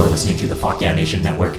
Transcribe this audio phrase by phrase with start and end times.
[0.00, 1.56] You're listening to the Fuck Yeah Nation Network.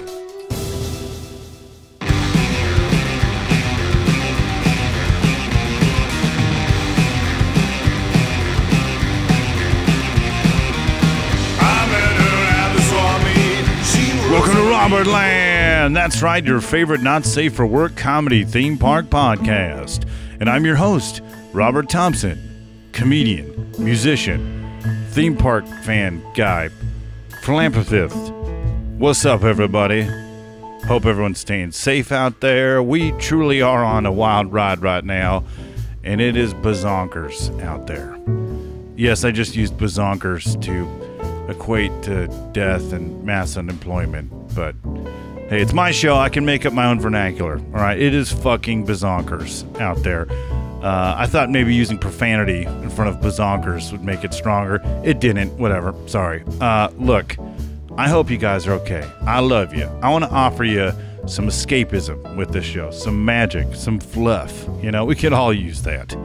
[14.31, 15.95] Welcome to Robert Land.
[15.95, 20.09] That's right, your favorite not safe for work comedy theme park podcast.
[20.39, 21.21] And I'm your host,
[21.53, 22.39] Robert Thompson,
[22.91, 24.81] comedian, musician,
[25.11, 26.69] theme park fan guy,
[27.41, 28.31] philanthropist.
[28.99, 30.07] What's up, everybody?
[30.85, 32.83] Hope everyone's staying safe out there.
[32.83, 35.43] We truly are on a wild ride right now,
[36.03, 38.15] and it is bazonkers out there.
[38.95, 44.75] Yes, I just used bazonkers to equate to death and mass unemployment, but
[45.49, 46.15] hey, it's my show.
[46.17, 47.57] I can make up my own vernacular.
[47.57, 50.27] All right, it is fucking bazonkers out there.
[50.81, 54.81] Uh, I thought maybe using profanity in front of bazonkers would make it stronger.
[55.03, 55.57] It didn't.
[55.57, 55.93] Whatever.
[56.07, 56.43] Sorry.
[56.59, 57.37] Uh, look,
[57.97, 59.07] I hope you guys are okay.
[59.21, 59.85] I love you.
[60.01, 60.91] I want to offer you
[61.27, 64.67] some escapism with this show, some magic, some fluff.
[64.81, 66.15] You know, we could all use that.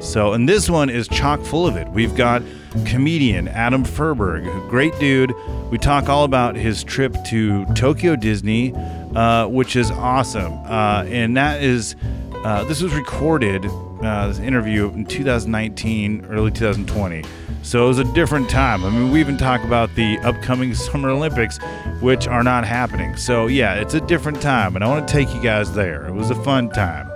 [0.00, 1.88] So, and this one is chock full of it.
[1.88, 2.42] We've got
[2.86, 5.32] comedian Adam Ferberg, great dude.
[5.70, 8.74] We talk all about his trip to Tokyo Disney,
[9.16, 10.52] uh, which is awesome.
[10.66, 11.96] Uh, and that is,
[12.44, 13.66] uh, this was recorded,
[14.02, 17.24] uh, this interview in 2019, early 2020.
[17.62, 18.84] So it was a different time.
[18.84, 21.58] I mean, we even talk about the upcoming Summer Olympics,
[22.00, 23.16] which are not happening.
[23.16, 26.06] So yeah, it's a different time, and I want to take you guys there.
[26.06, 27.10] It was a fun time,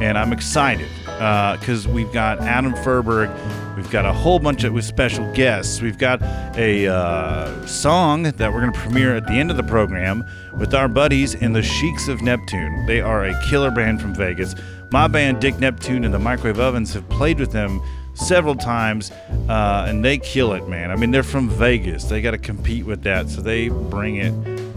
[0.00, 3.34] and I'm excited because we've got Adam Furberg,
[3.76, 6.22] we've got a whole bunch of with special guests, we've got
[6.56, 10.24] a uh, song that we're going to premiere at the end of the program
[10.58, 12.86] with our buddies in the Sheiks of Neptune.
[12.86, 14.54] They are a killer band from Vegas.
[14.90, 17.80] My band, Dick Neptune and the Microwave Ovens, have played with them
[18.14, 19.10] several times,
[19.48, 20.90] uh, and they kill it, man.
[20.90, 22.04] I mean, they're from Vegas.
[22.04, 24.32] They got to compete with that, so they bring it.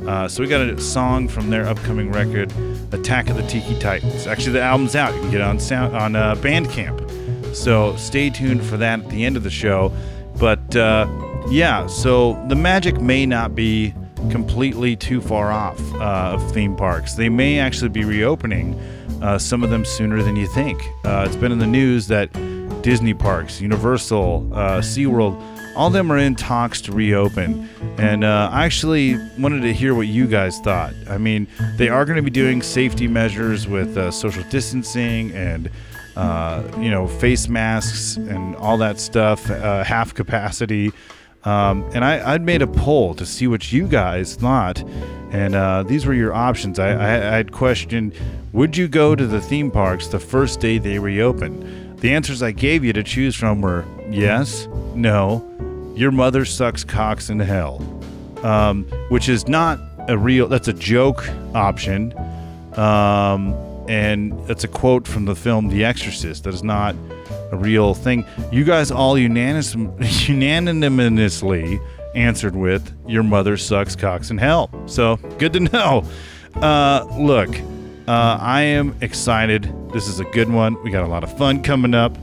[0.07, 2.51] Uh, so we got a song from their upcoming record,
[2.91, 4.27] Attack of the Tiki Titans.
[4.27, 5.13] Actually, the album's out.
[5.13, 7.08] You can get it on sound on uh, Bandcamp.
[7.53, 9.91] So stay tuned for that at the end of the show.
[10.37, 11.07] But uh,
[11.49, 13.93] yeah, so the magic may not be
[14.29, 17.13] completely too far off uh, of theme parks.
[17.15, 18.79] They may actually be reopening
[19.21, 20.81] uh, some of them sooner than you think.
[21.03, 22.31] Uh, it's been in the news that
[22.81, 25.41] Disney parks, Universal, uh, SeaWorld,
[25.75, 27.69] all them are in talks to reopen.
[27.97, 30.93] And uh, I actually wanted to hear what you guys thought.
[31.09, 35.69] I mean, they are going to be doing safety measures with uh, social distancing and,
[36.19, 40.91] uh, you know, face masks and all that stuff, uh, half capacity.
[41.45, 44.83] Um, and I, I'd made a poll to see what you guys thought.
[45.31, 46.77] And uh, these were your options.
[46.77, 48.13] I, I, I had questioned
[48.51, 51.95] Would you go to the theme parks the first day they reopen?
[51.97, 55.45] The answers I gave you to choose from were yes, no,
[55.95, 57.81] your mother sucks cocks in hell,
[58.43, 60.47] um, which is not a real.
[60.47, 62.13] That's a joke option,
[62.77, 63.53] um,
[63.89, 66.45] and that's a quote from the film The Exorcist.
[66.45, 66.95] That is not
[67.51, 68.25] a real thing.
[68.51, 69.75] You guys all unanimous,
[70.29, 71.81] unanimously
[72.15, 76.05] answered with "Your mother sucks cocks in hell." So good to know.
[76.55, 77.49] Uh, look,
[78.07, 79.73] uh, I am excited.
[79.91, 80.81] This is a good one.
[80.83, 82.17] We got a lot of fun coming up,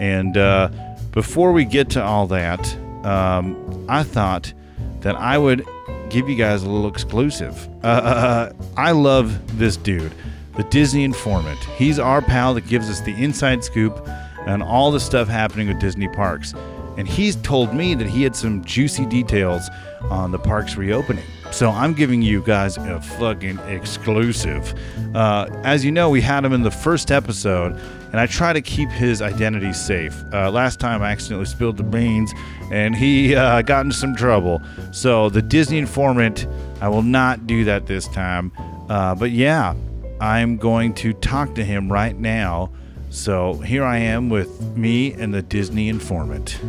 [0.00, 0.70] and uh,
[1.12, 4.52] before we get to all that um, I thought
[5.00, 5.66] that I would
[6.10, 7.68] give you guys a little exclusive.
[7.84, 10.12] Uh, I love this dude,
[10.60, 11.58] the Disney informant.
[11.78, 14.06] He's our pal that gives us the inside scoop
[14.46, 16.52] on all the stuff happening with Disney parks.
[16.98, 19.70] And he's told me that he had some juicy details
[20.10, 21.24] on the park's reopening.
[21.50, 24.74] So I'm giving you guys a fucking exclusive.
[25.14, 27.72] Uh, as you know, we had him in the first episode,
[28.10, 30.22] and I try to keep his identity safe.
[30.30, 32.34] Uh, last time I accidentally spilled the beans,
[32.70, 34.60] and he uh, got into some trouble.
[34.92, 36.46] So the Disney informant,
[36.82, 38.52] I will not do that this time.
[38.90, 39.74] Uh, but yeah,
[40.20, 42.70] I'm going to talk to him right now.
[43.08, 46.60] So here I am with me and the Disney informant.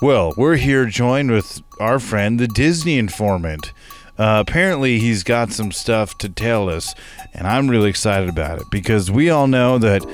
[0.00, 3.72] Well, we're here joined with our friend, the Disney informant.
[4.18, 6.94] Uh, apparently, he's got some stuff to tell us,
[7.32, 10.04] and I'm really excited about it because we all know that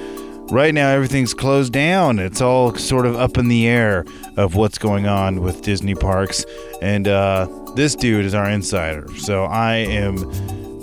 [0.51, 2.19] right now everything's closed down.
[2.19, 4.05] It's all sort of up in the air
[4.37, 6.45] of what's going on with Disney parks,
[6.83, 9.07] and uh, this dude is our insider.
[9.17, 10.17] So I am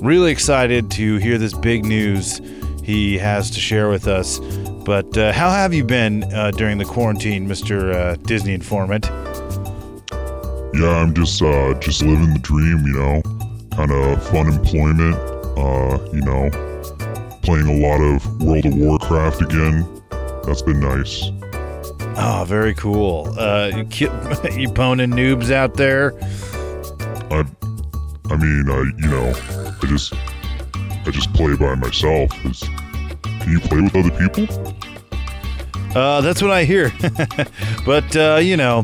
[0.01, 2.41] really excited to hear this big news
[2.83, 4.39] he has to share with us.
[4.85, 9.05] But uh, how have you been uh, during the quarantine, Mister uh, Disney informant?
[10.75, 13.21] Yeah, I'm just uh, just living the dream, you know.
[13.75, 15.15] Kind of fun employment,
[15.57, 16.49] uh, you know.
[17.45, 20.01] Playing a lot of World of Warcraft again.
[20.45, 21.29] That's been nice.
[22.17, 23.31] Oh, very cool.
[23.37, 24.09] Uh, you,
[24.51, 26.15] you boning noobs out there?
[27.29, 27.45] I,
[28.31, 29.33] I mean, I you know,
[29.79, 30.13] I just
[31.05, 32.31] I just play by myself.
[32.45, 34.75] Is, can you play with other people?
[35.95, 36.91] Uh, that's what I hear.
[37.85, 38.81] but uh, you know,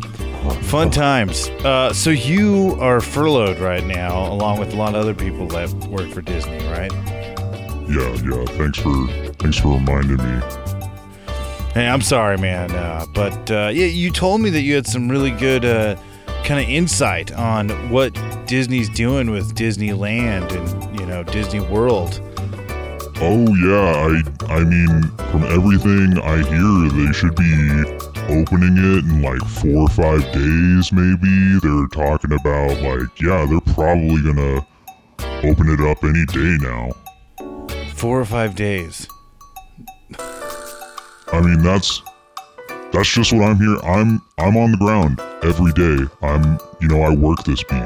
[0.65, 1.49] fun times.
[1.65, 5.73] Uh, so you are furloughed right now, along with a lot of other people that
[5.87, 6.91] work for Disney, right?
[7.91, 8.45] Yeah, yeah.
[8.57, 9.07] Thanks for
[9.39, 10.41] thanks for reminding me.
[11.73, 12.71] Hey, I'm sorry, man.
[12.71, 15.95] Uh, but uh, yeah, you told me that you had some really good uh,
[16.43, 18.13] kind of insight on what
[18.47, 22.19] Disney's doing with Disneyland and you know Disney World.
[23.17, 29.21] Oh yeah, I I mean, from everything I hear, they should be opening it in
[29.21, 31.59] like four or five days, maybe.
[31.61, 34.65] They're talking about like, yeah, they're probably gonna
[35.43, 36.91] open it up any day now.
[38.01, 39.07] Four or five days.
[40.17, 42.01] I mean, that's
[42.91, 43.77] that's just what I'm here.
[43.83, 46.11] I'm I'm on the ground every day.
[46.23, 47.83] I'm you know I work this beat.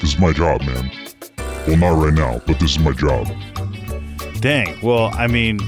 [0.00, 0.90] This is my job, man.
[1.68, 3.28] Well, not right now, but this is my job.
[4.40, 4.80] Dang.
[4.80, 5.60] Well, I mean,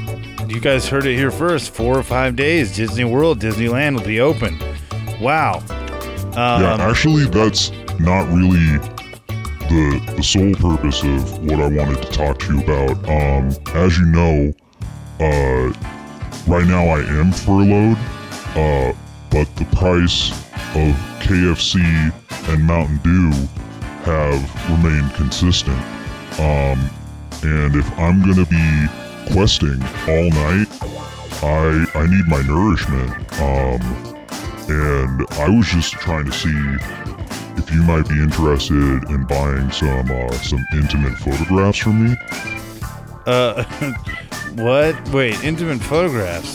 [0.48, 1.74] you guys heard it here first.
[1.74, 4.58] Four or five days, Disney World, Disneyland will be open.
[5.20, 5.58] Wow.
[5.58, 7.70] Um, yeah, actually, that's
[8.00, 8.78] not really
[9.72, 12.92] the the sole purpose of what I wanted to talk to you about.
[13.08, 14.52] Um, as you know,
[15.18, 15.72] uh,
[16.46, 17.96] right now I am furloughed,
[18.54, 18.92] uh,
[19.30, 20.30] but the price
[20.76, 20.92] of
[21.24, 21.80] KFC
[22.50, 23.30] and Mountain Dew
[24.04, 25.80] have remained consistent.
[26.38, 26.78] Um,
[27.42, 30.68] and if I'm gonna be questing all night,
[31.42, 33.10] I I need my nourishment.
[33.40, 34.12] Um,
[34.68, 37.01] and I was just trying to see
[37.62, 42.16] if you might be interested in buying some uh, some intimate photographs from me.
[43.24, 43.62] Uh,
[44.54, 45.08] what?
[45.10, 46.54] Wait, intimate photographs.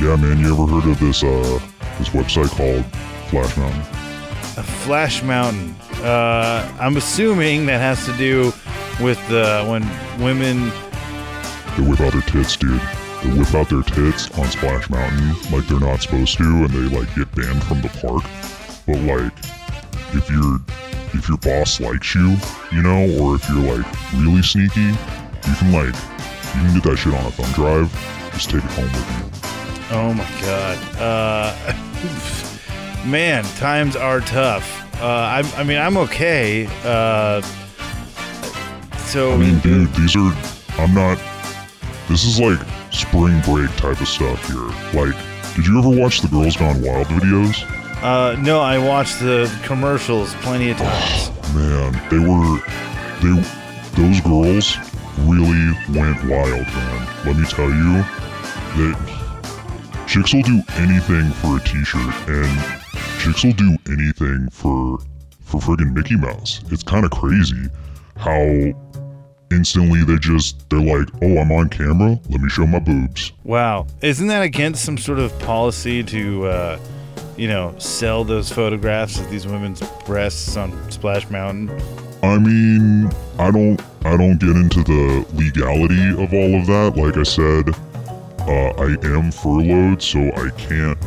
[0.00, 1.60] Yeah, man, you ever heard of this uh
[1.98, 2.84] this website called
[3.30, 3.80] Flash Mountain?
[4.56, 5.74] A Flash Mountain.
[6.04, 8.52] Uh, I'm assuming that has to do
[9.02, 9.82] with uh, when
[10.22, 10.70] women.
[11.76, 12.80] They whip out their tits, dude.
[13.22, 16.96] They whip out their tits on Splash Mountain like they're not supposed to, and they
[16.96, 18.22] like get banned from the park.
[18.86, 19.53] But like,
[20.14, 20.58] if your
[21.12, 22.36] if your boss likes you,
[22.72, 25.94] you know, or if you're like really sneaky, you can like
[26.54, 27.92] you can get that shit on a thumb drive.
[28.32, 29.16] Just take it home with you.
[29.96, 30.78] Oh my god.
[30.98, 31.54] Uh,
[33.06, 34.82] man, times are tough.
[35.00, 36.66] Uh, I, I mean, I'm okay.
[36.84, 37.42] Uh,
[39.06, 40.32] so I mean, dude, these are.
[40.78, 41.18] I'm not.
[42.08, 42.58] This is like
[42.92, 44.66] spring break type of stuff here.
[45.00, 45.14] Like,
[45.54, 47.62] did you ever watch the Girls Gone Wild videos?
[48.04, 51.30] Uh, no, I watched the commercials plenty of times.
[51.54, 52.58] Man, they were.
[53.22, 53.42] They.
[53.96, 54.76] Those girls
[55.20, 57.08] really went wild, man.
[57.24, 58.04] Let me tell you.
[58.76, 62.82] That chicks will do anything for a t-shirt, and
[63.20, 64.98] chicks will do anything for
[65.42, 66.62] for friggin' Mickey Mouse.
[66.70, 67.70] It's kind of crazy
[68.16, 68.74] how
[69.50, 72.20] instantly they just they're like, "Oh, I'm on camera.
[72.28, 76.78] Let me show my boobs." Wow, isn't that against some sort of policy to, uh,
[77.36, 81.70] you know, sell those photographs of these women's breasts on Splash Mountain?
[82.22, 86.94] I mean, I don't I don't get into the legality of all of that.
[86.96, 87.68] Like I said,
[88.46, 91.00] uh, I am furloughed, so I can't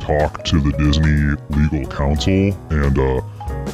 [0.00, 3.20] talk to the Disney legal counsel, and uh,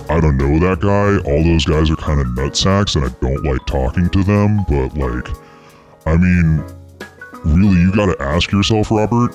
[0.08, 1.18] I don't know that guy.
[1.30, 4.64] All those guys are kind of nutsacks, and I don't like talking to them.
[4.68, 5.28] But like,
[6.06, 6.64] I mean,
[7.44, 9.34] really, you gotta ask yourself, Robert.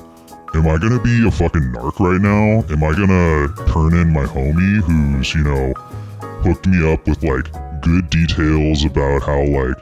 [0.55, 2.63] Am I gonna be a fucking narc right now?
[2.71, 5.73] Am I gonna turn in my homie who's, you know,
[6.43, 9.75] hooked me up with like good details about how like,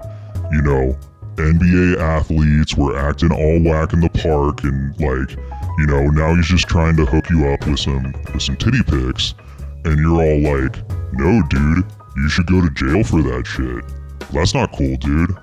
[0.51, 0.97] you know,
[1.35, 5.37] NBA athletes were acting all whack in the park and like,
[5.77, 8.81] you know, now he's just trying to hook you up with some with some titty
[8.81, 9.35] pics
[9.85, 10.75] and you're all like,
[11.13, 13.85] "No, dude, you should go to jail for that shit."
[14.31, 15.35] That's not cool, dude.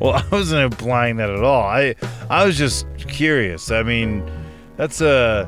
[0.00, 1.62] Well, I wasn't implying that at all.
[1.62, 1.94] I
[2.28, 3.70] I was just curious.
[3.70, 4.22] I mean,
[4.80, 5.46] that's a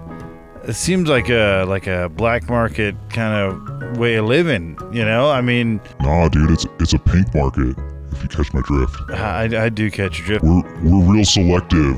[0.65, 4.77] it seems like a like a black market kind of way of living.
[4.93, 7.75] You know, I mean, Nah, dude, it's it's a pink market.
[8.12, 10.45] If you catch my drift, I, I do catch your drift.
[10.45, 11.97] we're we're real selective.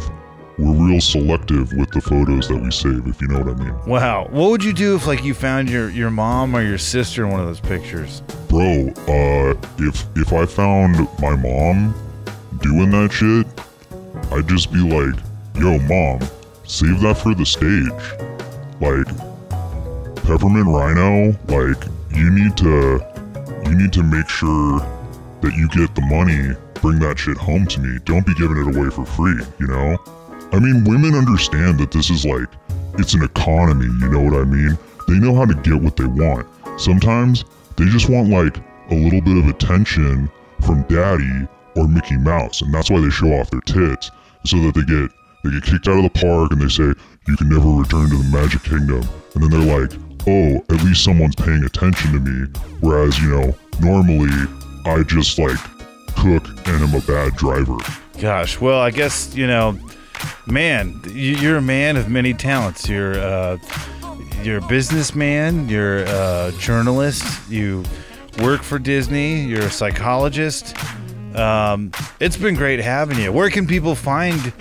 [0.59, 3.77] We're real selective with the photos that we save, if you know what I mean.
[3.89, 7.25] Wow, what would you do if like you found your your mom or your sister
[7.25, 8.23] in one of those pictures?
[8.49, 11.93] Bro, uh, if if I found my mom
[12.63, 13.47] doing that shit,
[14.31, 15.19] I'd just be like,
[15.57, 16.21] "Yo, mom,
[16.65, 17.91] save that for the stage."
[18.81, 19.07] Like,
[20.25, 23.01] Peppermint Rhino, like you need to
[23.67, 24.81] you need to make sure
[25.43, 26.57] that you get the money.
[26.81, 27.99] Bring that shit home to me.
[28.05, 29.97] Don't be giving it away for free, you know?
[30.53, 32.49] I mean, women understand that this is like
[32.99, 34.79] it's an economy, you know what I mean?
[35.09, 36.47] They know how to get what they want.
[36.79, 37.45] Sometimes
[37.77, 38.57] they just want like
[38.91, 40.31] a little bit of attention
[40.61, 44.11] from daddy or Mickey Mouse, and that's why they show off their tits
[44.47, 45.11] so that they get
[45.45, 46.93] they get kicked out of the park and they say
[47.29, 49.93] you can never return to the Magic Kingdom, and then they're like,
[50.27, 52.49] oh, at least someone's paying attention to me.
[52.81, 54.31] Whereas you know normally
[54.87, 55.59] I just like
[56.17, 57.77] cook and I'm a bad driver.
[58.21, 59.79] Gosh, well, I guess you know,
[60.47, 62.89] man, you- you're a man of many talents.
[62.89, 63.59] You're uh,
[64.43, 65.69] you're a businessman.
[65.69, 67.25] You're a journalist.
[67.51, 67.85] You
[68.43, 69.43] work for Disney.
[69.45, 70.77] You're a psychologist.
[71.35, 73.33] Um, it's been great having you.
[73.33, 74.53] Where can people find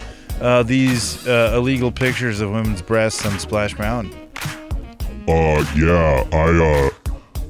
[0.43, 4.13] uh, these uh, illegal pictures of women's breasts on Splash Mountain?
[5.27, 6.89] Uh, yeah, I, uh,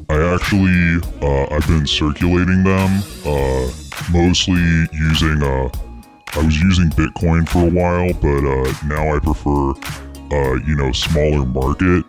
[0.09, 3.67] I actually, uh, I've been circulating them, uh,
[4.11, 5.69] mostly using, uh,
[6.35, 9.71] I was using Bitcoin for a while, but, uh, now I prefer,
[10.31, 12.05] uh, you know, smaller market,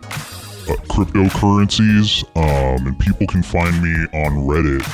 [0.69, 4.85] uh, cryptocurrencies, um, and people can find me on Reddit.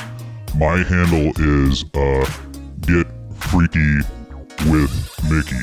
[0.58, 2.26] My handle is, uh,
[2.82, 4.00] get freaky
[4.70, 4.92] with
[5.30, 5.56] Mickey.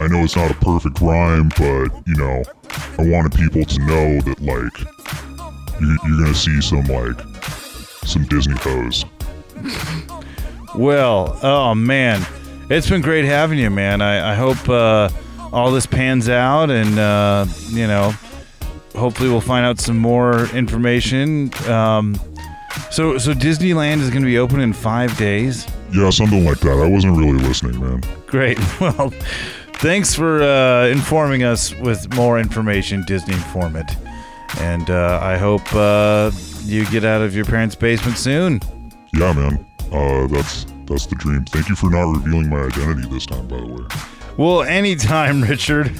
[0.00, 2.42] I know it's not a perfect rhyme, but you know,
[2.98, 7.20] I wanted people to know that like you, you're gonna see some like
[8.04, 9.04] some Disney hoes.
[10.74, 12.26] Well, oh man,
[12.70, 14.02] it's been great having you, man.
[14.02, 15.08] I, I hope uh,
[15.52, 18.12] all this pans out, and uh, you know,
[18.96, 21.52] hopefully we'll find out some more information.
[21.68, 22.18] Um,
[22.90, 25.66] so, so Disneyland is going to be open in five days.
[25.94, 26.78] Yeah, something like that.
[26.78, 28.02] I wasn't really listening, man.
[28.26, 28.58] Great.
[28.80, 29.10] Well,
[29.74, 33.90] thanks for uh, informing us with more information, Disney Informant.
[34.58, 36.30] And uh, I hope uh,
[36.62, 38.60] you get out of your parents' basement soon.
[39.12, 39.64] Yeah, man.
[39.92, 41.44] Uh, that's that's the dream.
[41.46, 43.84] Thank you for not revealing my identity this time, by the way.
[44.36, 45.92] Well, anytime, Richard.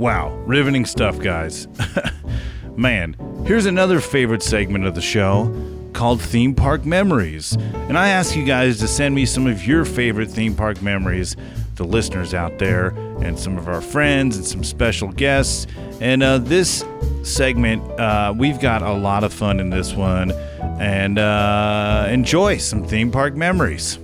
[0.00, 1.68] Wow, riveting stuff, guys.
[2.74, 3.14] Man,
[3.44, 5.54] here's another favorite segment of the show
[5.92, 7.52] called Theme Park Memories.
[7.86, 11.36] And I ask you guys to send me some of your favorite theme park memories,
[11.74, 15.66] the listeners out there, and some of our friends and some special guests.
[16.00, 16.82] And uh, this
[17.22, 20.32] segment, uh, we've got a lot of fun in this one.
[20.80, 23.98] And uh, enjoy some theme park memories.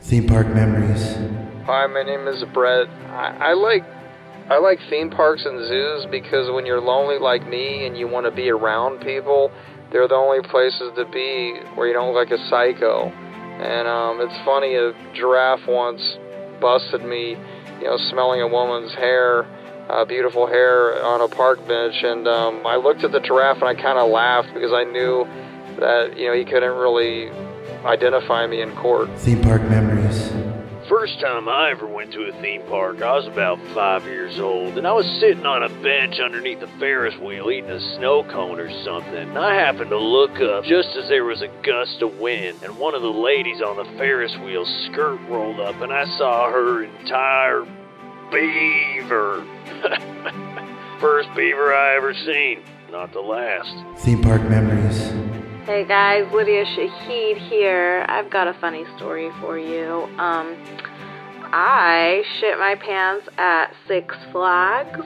[0.00, 1.16] Theme park memories.
[1.68, 2.88] Hi, my name is Brett.
[3.12, 3.84] I, I like
[4.48, 8.24] I like theme parks and zoos because when you're lonely like me and you want
[8.24, 9.52] to be around people,
[9.92, 13.12] they're the only places to be where you don't look like a psycho.
[13.12, 16.00] And um, it's funny, a giraffe once
[16.58, 17.36] busted me,
[17.80, 19.44] you know, smelling a woman's hair,
[19.90, 23.68] uh, beautiful hair on a park bench, and um, I looked at the giraffe and
[23.68, 25.26] I kind of laughed because I knew
[25.80, 27.28] that you know he couldn't really
[27.84, 29.10] identify me in court.
[29.18, 30.27] Theme park memories.
[30.88, 34.78] First time I ever went to a theme park, I was about five years old,
[34.78, 38.58] and I was sitting on a bench underneath a Ferris wheel eating a snow cone
[38.58, 39.14] or something.
[39.14, 42.78] And I happened to look up just as there was a gust of wind, and
[42.78, 46.84] one of the ladies on the Ferris wheel skirt rolled up, and I saw her
[46.84, 47.66] entire
[48.30, 49.44] beaver.
[51.00, 54.02] First beaver I ever seen, not the last.
[54.02, 55.27] Theme park memories.
[55.68, 58.06] Hey guys, Lydia Shahid here.
[58.08, 60.08] I've got a funny story for you.
[60.16, 60.56] Um,
[61.52, 64.98] I shit my pants at Six Flags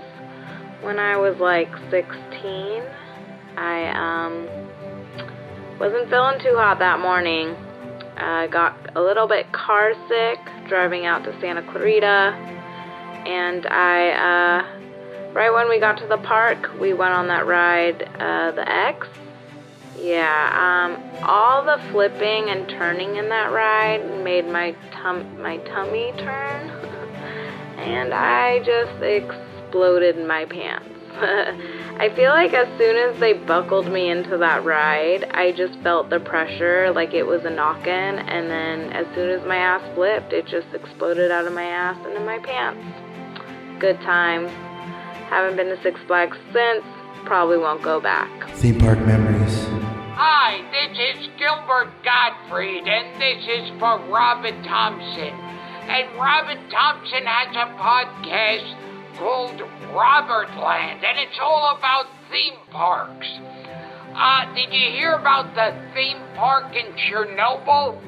[0.83, 2.85] when I was like 16.
[3.57, 4.47] I um
[5.81, 7.57] wasn't feeling too hot that morning.
[8.17, 10.39] I got a little bit car sick
[10.69, 12.37] driving out to Santa Clarita,
[13.27, 18.05] and I uh, right when we got to the park, we went on that ride,
[18.21, 19.09] uh, the X.
[19.99, 26.13] Yeah, um, all the flipping and turning in that ride made my tum my tummy
[26.19, 26.71] turn,
[27.79, 30.89] and I just exploded my pants.
[31.23, 36.11] I feel like as soon as they buckled me into that ride, I just felt
[36.11, 40.33] the pressure like it was a knock-in, and then as soon as my ass flipped,
[40.33, 42.83] it just exploded out of my ass and in my pants.
[43.79, 44.51] Good times.
[45.29, 46.85] Haven't been to Six Flags since.
[47.25, 48.49] Probably won't go back.
[48.57, 49.72] Theme park memories.
[50.25, 55.35] Hi, this is Gilbert Gottfried, and this is for Robin Thompson.
[55.35, 59.59] And Robin Thompson has a podcast called
[59.91, 63.27] Robertland, and it's all about theme parks.
[64.15, 68.01] Uh, did you hear about the theme park in Chernobyl?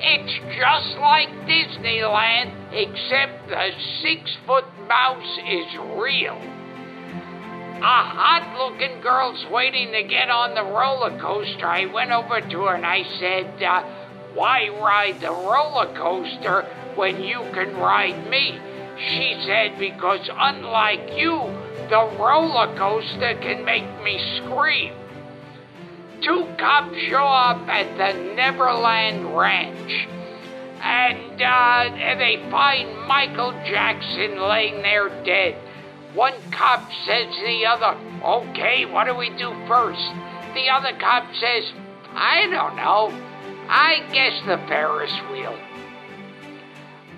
[0.00, 3.70] It's just like Disneyland, except the
[4.02, 6.61] six foot mouse is real.
[7.82, 11.66] A hot looking girl's waiting to get on the roller coaster.
[11.66, 13.82] I went over to her and I said, uh,
[14.34, 16.62] Why ride the roller coaster
[16.94, 18.58] when you can ride me?
[18.98, 21.38] She said, Because unlike you,
[21.90, 24.94] the roller coaster can make me scream.
[26.22, 30.06] Two cops show up at the Neverland Ranch
[30.82, 35.61] and uh, they find Michael Jackson laying there dead.
[36.14, 40.02] One cop says to the other, Okay, what do we do first?
[40.54, 41.72] The other cop says,
[42.14, 43.10] I don't know.
[43.68, 45.58] I guess the Ferris wheel.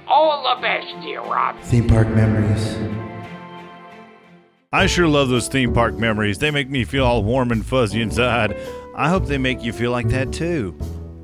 [0.07, 1.59] All the best, dear Rob.
[1.63, 2.77] Theme park memories.
[4.73, 6.39] I sure love those theme park memories.
[6.39, 8.57] They make me feel all warm and fuzzy inside.
[8.95, 10.73] I hope they make you feel like that too.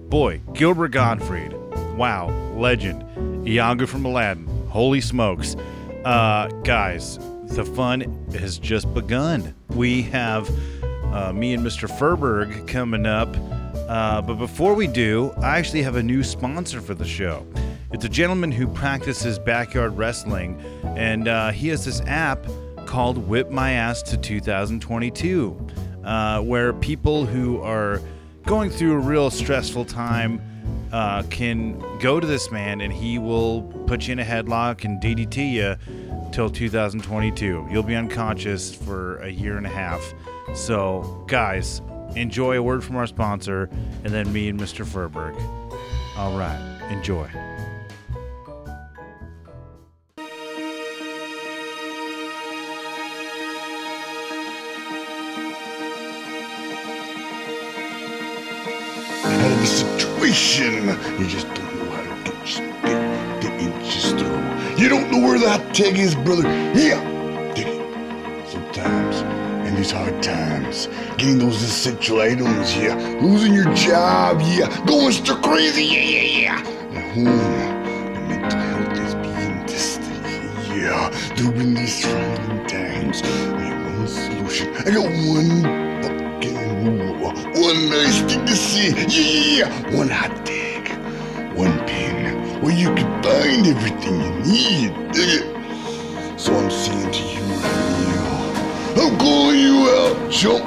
[0.09, 1.53] Boy, Gilbert Gottfried.
[1.97, 3.05] Wow, legend.
[3.47, 4.47] Iago from Aladdin.
[4.69, 5.57] Holy smokes.
[6.05, 7.19] Uh, guys,
[7.51, 9.55] the fun has just begun.
[9.71, 10.49] We have
[11.13, 11.89] uh, me and Mr.
[11.89, 13.29] Furberg coming up.
[13.89, 17.45] Uh, but before we do, I actually have a new sponsor for the show.
[17.93, 20.61] It's a gentleman who practices backyard wrestling,
[20.97, 22.47] and uh, he has this app
[22.87, 25.69] called Whip My Ass to 2022,
[26.05, 28.01] uh, where people who are
[28.47, 30.41] going through a real stressful time
[30.93, 35.01] uh, can go to this man and he will put you in a headlock and
[35.01, 35.77] DDT you
[36.33, 37.69] till 2022.
[37.71, 40.15] You'll be unconscious for a year and a half.
[40.55, 41.83] So, guys,
[42.17, 43.69] enjoy a word from our sponsor
[44.05, 44.85] and then me and Mr.
[44.85, 45.35] Furberg.
[46.17, 47.29] All right, enjoy.
[61.21, 62.31] You just don't know how to
[62.83, 64.50] get, get inches through.
[64.81, 66.45] You don't know where that tag is, brother.
[66.73, 67.05] Yeah,
[67.55, 68.49] dig it.
[68.49, 69.21] Sometimes,
[69.69, 72.95] in these hard times, getting those essential items, yeah.
[73.21, 74.75] Losing your job, yeah.
[74.87, 76.99] Going stir crazy, yeah, yeah, yeah.
[76.99, 80.15] At home, your mental health is being tested,
[80.75, 81.11] yeah.
[81.37, 83.27] During these trying times, I
[83.61, 84.75] have one solution.
[84.77, 85.61] I got one
[86.03, 87.35] fucking rule.
[87.69, 88.93] One nice thing to see.
[88.93, 89.95] Yeah, yeah, yeah.
[89.99, 90.89] One hot tag.
[91.55, 94.91] One pin where you can find everything you need.
[95.13, 95.47] Dig it?
[96.41, 100.65] So I'm saying to you now, I'm calling you out, chump.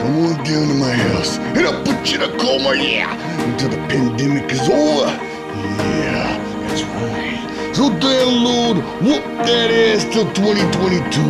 [0.00, 3.10] Come on down to my house and I'll put you in a coma, yeah,
[3.44, 5.10] until the pandemic is over.
[6.00, 7.74] Yeah, that's right.
[7.76, 11.20] So download Whoop That Ass till 2022.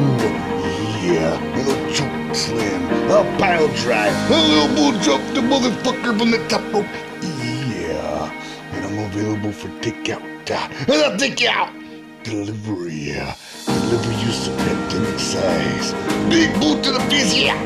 [1.08, 6.46] Yeah, and a choke slam, a pile drive, a elbow drop the motherfucker from the
[6.48, 6.86] top rope.
[7.22, 8.30] Yeah,
[8.72, 10.33] and I'm available for takeout.
[10.46, 11.72] Take you out.
[12.22, 13.34] Delivery, yeah.
[13.64, 15.92] Deliver you some pandemic size.
[16.28, 17.56] Big boot to the face, yeah.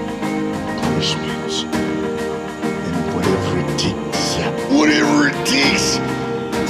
[0.83, 1.65] Punishments.
[1.65, 4.37] And whatever it takes.
[4.73, 5.99] Whatever it takes.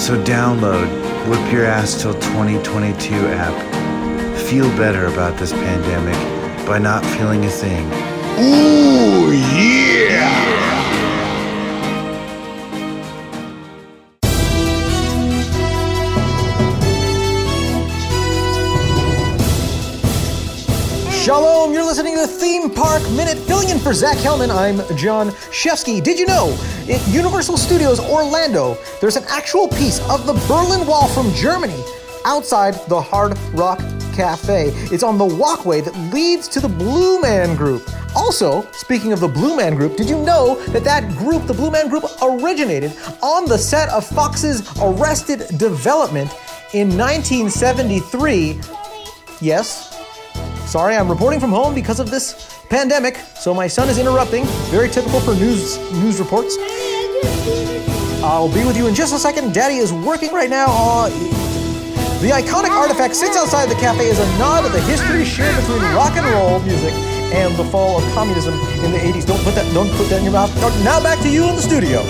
[0.02, 0.88] So download
[1.28, 4.38] Whip Your Ass Till 2022 app.
[4.48, 6.16] Feel better about this pandemic
[6.66, 7.86] by not feeling a thing.
[8.40, 10.57] Ooh, yeah.
[22.28, 23.38] Theme Park Minute.
[23.38, 26.02] Filling in for Zach Hellman, I'm John Shefsky.
[26.02, 26.56] Did you know,
[26.88, 31.82] at Universal Studios Orlando, there's an actual piece of the Berlin Wall from Germany
[32.26, 33.78] outside the Hard Rock
[34.12, 34.70] Cafe.
[34.92, 37.88] It's on the walkway that leads to the Blue Man Group.
[38.14, 41.70] Also, speaking of the Blue Man Group, did you know that that group, the Blue
[41.70, 46.30] Man Group, originated on the set of Fox's Arrested Development
[46.74, 48.60] in 1973?
[49.40, 49.97] Yes,
[50.68, 54.44] Sorry, I'm reporting from home because of this pandemic, so my son is interrupting.
[54.68, 56.58] Very typical for news news reports.
[58.22, 59.54] I'll be with you in just a second.
[59.54, 61.10] Daddy is working right now on.
[62.20, 65.80] The iconic artifact sits outside the cafe as a nod to the history shared between
[65.94, 66.92] rock and roll music
[67.32, 68.52] and the fall of communism
[68.84, 69.24] in the 80s.
[69.24, 70.54] Don't put that don't put that in your mouth.
[70.84, 72.02] Now back to you in the studio.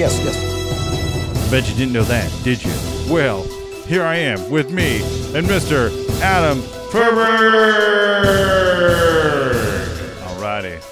[0.00, 1.50] Yes, yes.
[1.50, 2.72] Bet you didn't know that, did you?
[3.12, 3.42] Well,
[3.86, 5.02] here I am with me
[5.36, 5.90] and Mr.
[6.22, 8.24] Adam Ferber.
[10.24, 10.82] Alrighty.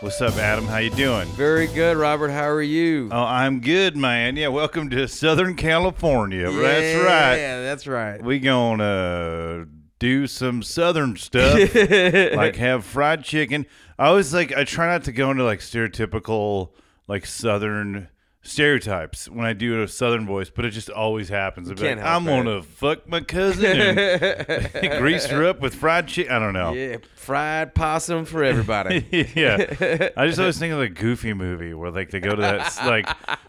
[0.00, 0.64] What's up, Adam?
[0.66, 1.26] How you doing?
[1.30, 2.30] Very good, Robert.
[2.30, 3.08] How are you?
[3.10, 4.36] Oh, I'm good, man.
[4.36, 6.44] Yeah, welcome to Southern California.
[6.52, 7.36] That's right.
[7.36, 8.22] Yeah, that's right.
[8.22, 9.66] We gonna
[9.98, 13.66] do some Southern stuff, like have fried chicken.
[13.98, 16.70] I always like I try not to go into like stereotypical
[17.08, 18.06] like Southern
[18.42, 21.70] stereotypes when I do a southern voice, but it just always happens.
[21.70, 25.74] I'd be can't like, I'm it." gonna fuck my cousin and grease her up with
[25.74, 26.32] fried chicken.
[26.32, 26.72] I don't know.
[26.72, 29.06] Yeah, fried possum for everybody.
[29.36, 30.08] yeah.
[30.16, 33.06] I just always think of the Goofy movie where like they go to that like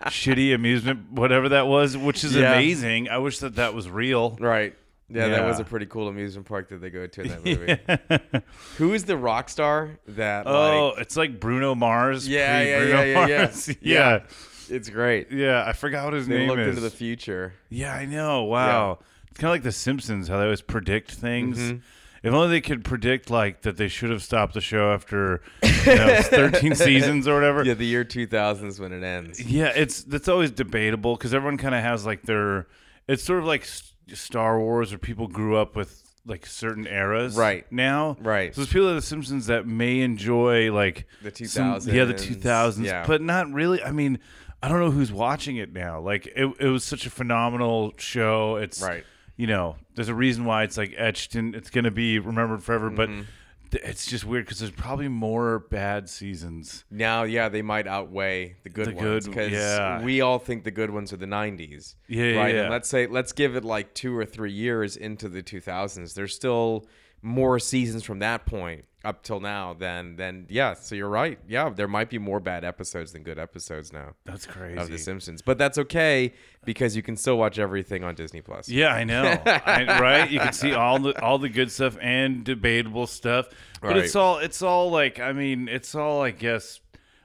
[0.08, 2.54] shitty amusement whatever that was, which is Yeah.
[2.54, 3.10] amazing.
[3.10, 4.38] I wish that that was real.
[4.40, 4.76] Right.
[5.14, 7.44] Yeah, that was a pretty cool amusement park that they go to in that
[8.32, 8.42] movie.
[8.78, 10.48] Who is the rock star that?
[10.48, 12.26] Oh, like, it's like Bruno Mars.
[12.30, 13.76] yeah, yeah, pre-Bruno yeah, yeah, yeah, Mars.
[13.82, 14.20] yeah.
[14.72, 15.32] It's great.
[15.32, 16.70] Yeah, I forgot what his They name looked is.
[16.70, 17.54] into the future.
[17.70, 18.44] Yeah, I know.
[18.44, 19.00] Wow.
[19.30, 21.58] It's kind of like The Simpsons, how they always predict things.
[21.60, 21.82] Mhm.
[22.24, 25.96] If only they could predict like that they should have stopped the show after you
[25.96, 27.64] know, 13 seasons or whatever.
[27.66, 29.44] Yeah, the year 2000 is when it ends.
[29.44, 32.68] Yeah, it's that's always debatable because everyone kind of has like their.
[33.08, 37.36] It's sort of like S- Star Wars, where people grew up with like certain eras,
[37.36, 37.66] Right.
[37.72, 38.54] Now, Right.
[38.54, 42.36] So there's people at The Simpsons that may enjoy like The some- yeah, the 2000s,
[42.44, 43.04] 2000s, yeah.
[43.08, 43.82] but not really.
[43.82, 44.20] I mean,
[44.64, 46.00] I don't know who's watching it now.
[46.00, 48.58] Like, it, it was such a phenomenal show.
[48.58, 49.04] It's Right.
[49.38, 52.92] You know, there's a reason why it's like etched and it's gonna be remembered forever.
[52.92, 53.26] But Mhm.
[53.72, 56.84] th- it's just weird because there's probably more bad seasons.
[56.92, 60.04] Now, yeah, they might outweigh the good The ones because yeah.
[60.04, 61.96] we all think the good ones are the 90s.
[62.08, 62.54] Yeah, yeah, right.
[62.56, 62.62] yeah.
[62.64, 66.14] And let's say let's give it like two or three years into the 2000s.
[66.14, 66.86] There's still
[67.22, 70.74] more seasons from that point up till now than than yeah.
[70.74, 71.40] So you're right.
[71.48, 74.14] Yeah, there might be more bad episodes than good episodes now.
[74.26, 74.90] That's crazy Of.
[74.90, 76.34] The Simpsons, but that's okay
[76.66, 78.70] because you can still watch everything on Disney Plus.
[78.70, 79.24] Yeah, I know.
[79.46, 80.30] I, right?
[80.30, 83.50] You can see all the all the good stuff and debatable stuff,
[83.82, 86.80] but it's all it's all like I mean, it's all I guess.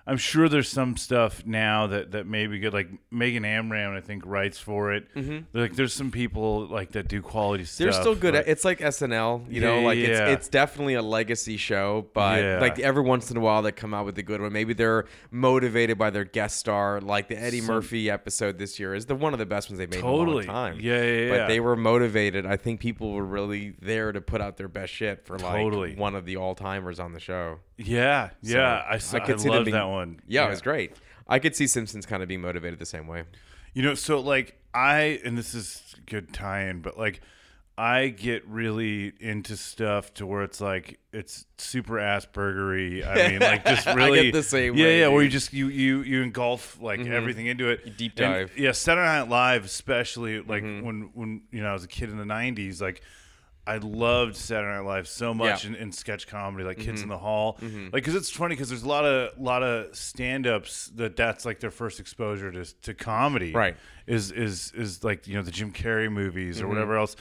[0.08, 2.72] I'm sure there's some stuff now that that may be good.
[2.72, 5.12] Like Megan Amram, I think writes for it.
[5.14, 5.46] Mhm.
[5.52, 7.84] Like there's some people like that do quality stuff.
[7.84, 10.06] They're still good but- at it's like SNL, you know, Yeah, like yeah.
[10.28, 12.60] it's it's definitely a legacy show, but Yeah.
[12.60, 14.52] like every once in a while they come out with a good one.
[14.52, 18.94] Maybe they're motivated by their guest star, like the Eddie Some- Murphy episode this year
[18.94, 20.44] is the one of the best ones they made Totally.
[20.44, 20.78] in a long time.
[20.80, 22.46] Yeah, yeah, But they were motivated.
[22.46, 25.94] I think people were really there to put out their best shit for like Totally.
[25.96, 27.58] one of the all timers on the show.
[27.78, 28.84] Yeah, So, yeah.
[28.88, 28.98] I I,
[29.44, 30.20] them love being- that one.
[30.26, 30.92] Yeah, it was great.
[31.28, 33.24] I could see Simpsons kind of being motivated the same way.
[33.74, 37.20] You know, so like I and this is good tie-in, but like
[37.78, 43.06] I get really into stuff to where it's like it's super Aspergery.
[43.06, 45.08] I mean, like just I get really the same Yeah, way, yeah.
[45.08, 47.10] Where you just you you you engulf like Mhm.
[47.10, 47.80] everything into it.
[47.84, 48.58] You deep And, dive.
[48.58, 50.82] yeah, Saturday Night Live, especially like Mhm.
[50.84, 53.02] when when you know I was a kid in the '90s, like.
[53.66, 55.70] I loved Saturday Night Live so much Yeah.
[55.70, 57.04] in, in sketch comedy, like Kids Mhm.
[57.04, 57.84] in the Hall, Mhm.
[57.92, 61.60] like because it's funny because there's a lot of lot of stand-ups that that's like
[61.60, 63.76] their first exposure to to comedy, Right.
[64.06, 66.68] Is is is like you know the Jim Carrey movies or Mhm.
[66.68, 67.16] whatever else,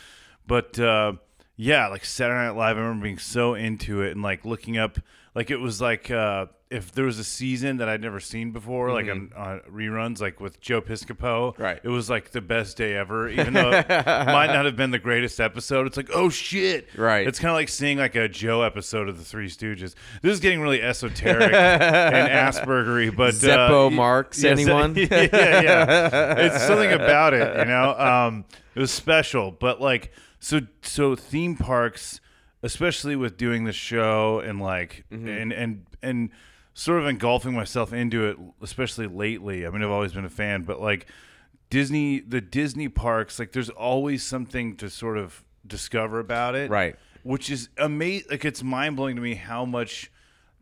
[0.46, 1.14] but uh,
[1.56, 5.00] yeah, like Saturday Night Live, I remember being so into it and like looking up,
[5.36, 8.92] like it was like uh, if there was a season that I'd never seen before,
[8.92, 11.80] like on, on reruns, like with Joe Piscopo, Right.
[11.84, 15.00] It was like the best day ever, even though it might not have been the
[15.00, 15.86] greatest episode.
[15.88, 17.28] It's like oh shit, Right.
[17.28, 19.94] It's kind of like seeing like a Joe episode of the Three Stooges.
[20.22, 24.96] This is getting really esoteric and Aspergery, but Zeppo uh, Marx, yeah, anyone?
[24.98, 26.36] yeah, yeah.
[26.40, 27.94] It's something about it, you know.
[27.98, 32.22] Um, it was special, but like so so theme parks,
[32.64, 35.28] especially with doing the show and like Mm-hmm.
[35.28, 36.30] and and and
[36.74, 39.66] sort of engulfing myself into it, especially lately.
[39.66, 41.08] I mean, I've always been a fan, but like
[41.70, 46.96] Disney, the Disney parks, like there's always something to sort of discover about it, Right.
[47.24, 48.28] Which is amazing.
[48.30, 50.12] Like it's mind blowing to me how much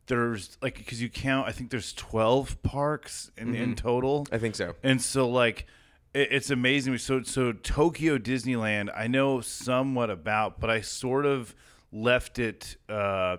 [0.07, 1.47] there's like because you count.
[1.47, 3.77] I think there's twelve parks in in Mhm.
[3.77, 4.27] total.
[4.31, 4.75] I think so.
[4.83, 5.65] And so like
[6.13, 6.97] it, it's amazing.
[6.99, 11.53] So so Tokyo Disneyland, I know somewhat about, but I sort of
[11.93, 12.75] left it.
[12.89, 13.37] Uh,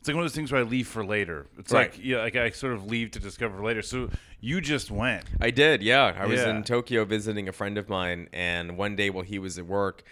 [0.00, 1.46] it's like one of those things where I leave for later.
[1.58, 1.92] It's Right.
[1.92, 3.82] like yeah, like I sort of leave to discover later.
[3.82, 4.10] So
[4.40, 5.24] you just went.
[5.40, 6.12] I did, yeah.
[6.18, 6.50] I was Yeah.
[6.56, 10.02] in Tokyo visiting a friend of mine, and one day while he was at work,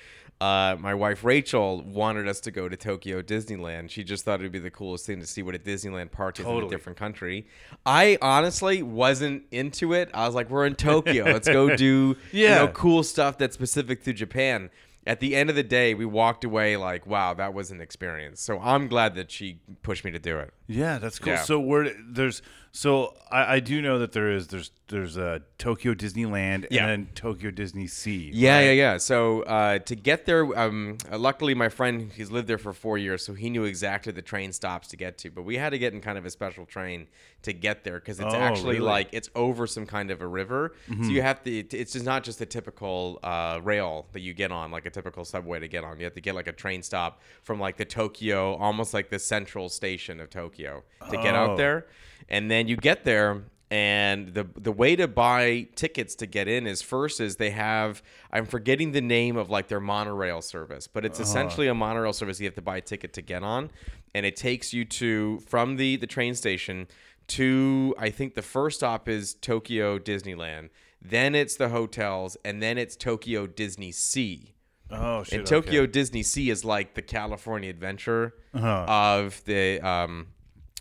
[0.41, 3.91] uh, my wife Rachel wanted us to go to Tokyo Disneyland.
[3.91, 6.39] She just thought it would be the coolest thing to see what a Disneyland park
[6.39, 7.47] is in a different country.
[7.85, 10.09] I honestly wasn't into it.
[10.15, 11.25] I was like, "We're in Tokyo.
[11.25, 12.49] Let's go do Yeah.
[12.49, 14.71] you know cool stuff that's specific to Japan."
[15.07, 18.41] At the end of the day, we walked away like, "Wow, that was an experience."
[18.41, 20.53] So I'm glad that she pushed me to do it.
[20.71, 21.33] Yeah, that's cool.
[21.35, 21.43] Yeah.
[21.43, 25.93] So where there's so I, I do know that there is there's there's a Tokyo
[25.95, 26.87] Disneyland Yeah.
[26.87, 28.31] and then Tokyo Disney Sea.
[28.33, 28.63] Yeah, right?
[28.67, 28.97] yeah, yeah.
[28.99, 32.97] So uh, to get there, um, uh, luckily my friend he's lived there for four
[32.99, 35.31] years, so he knew exactly the train stops to get to.
[35.31, 37.09] But we had to get in kind of a special train
[37.43, 38.87] to get there because it's Oh, actually really?
[38.87, 40.75] like it's over some kind of a river.
[40.89, 41.11] So Mhm.
[41.11, 41.51] you have to.
[41.51, 45.25] It's just not just the typical uh, rail that you get on, like a typical
[45.25, 45.99] subway to get on.
[45.99, 49.19] You have to get like a train stop from like the Tokyo, almost like the
[49.19, 51.39] central station of Tokyo, to get Oh.
[51.53, 51.87] out there.
[52.29, 53.43] And then you get there
[53.73, 58.03] And the the way to buy tickets to get in is first is they have
[58.33, 61.29] I'm forgetting the name of like their monorail service, but it's Uh-huh.
[61.29, 63.71] essentially a monorail service you have to buy a ticket to get on,
[64.13, 66.89] and it takes you to from the the train station
[67.29, 70.71] to I think the first stop is Tokyo Disneyland,
[71.01, 74.55] then it's the hotels, and then it's Tokyo Disney Sea.
[74.91, 75.39] Oh shit.
[75.39, 75.93] And Tokyo okay.
[75.93, 78.85] Disney Sea is like the California Adventure Uh-huh.
[78.89, 80.27] of the um,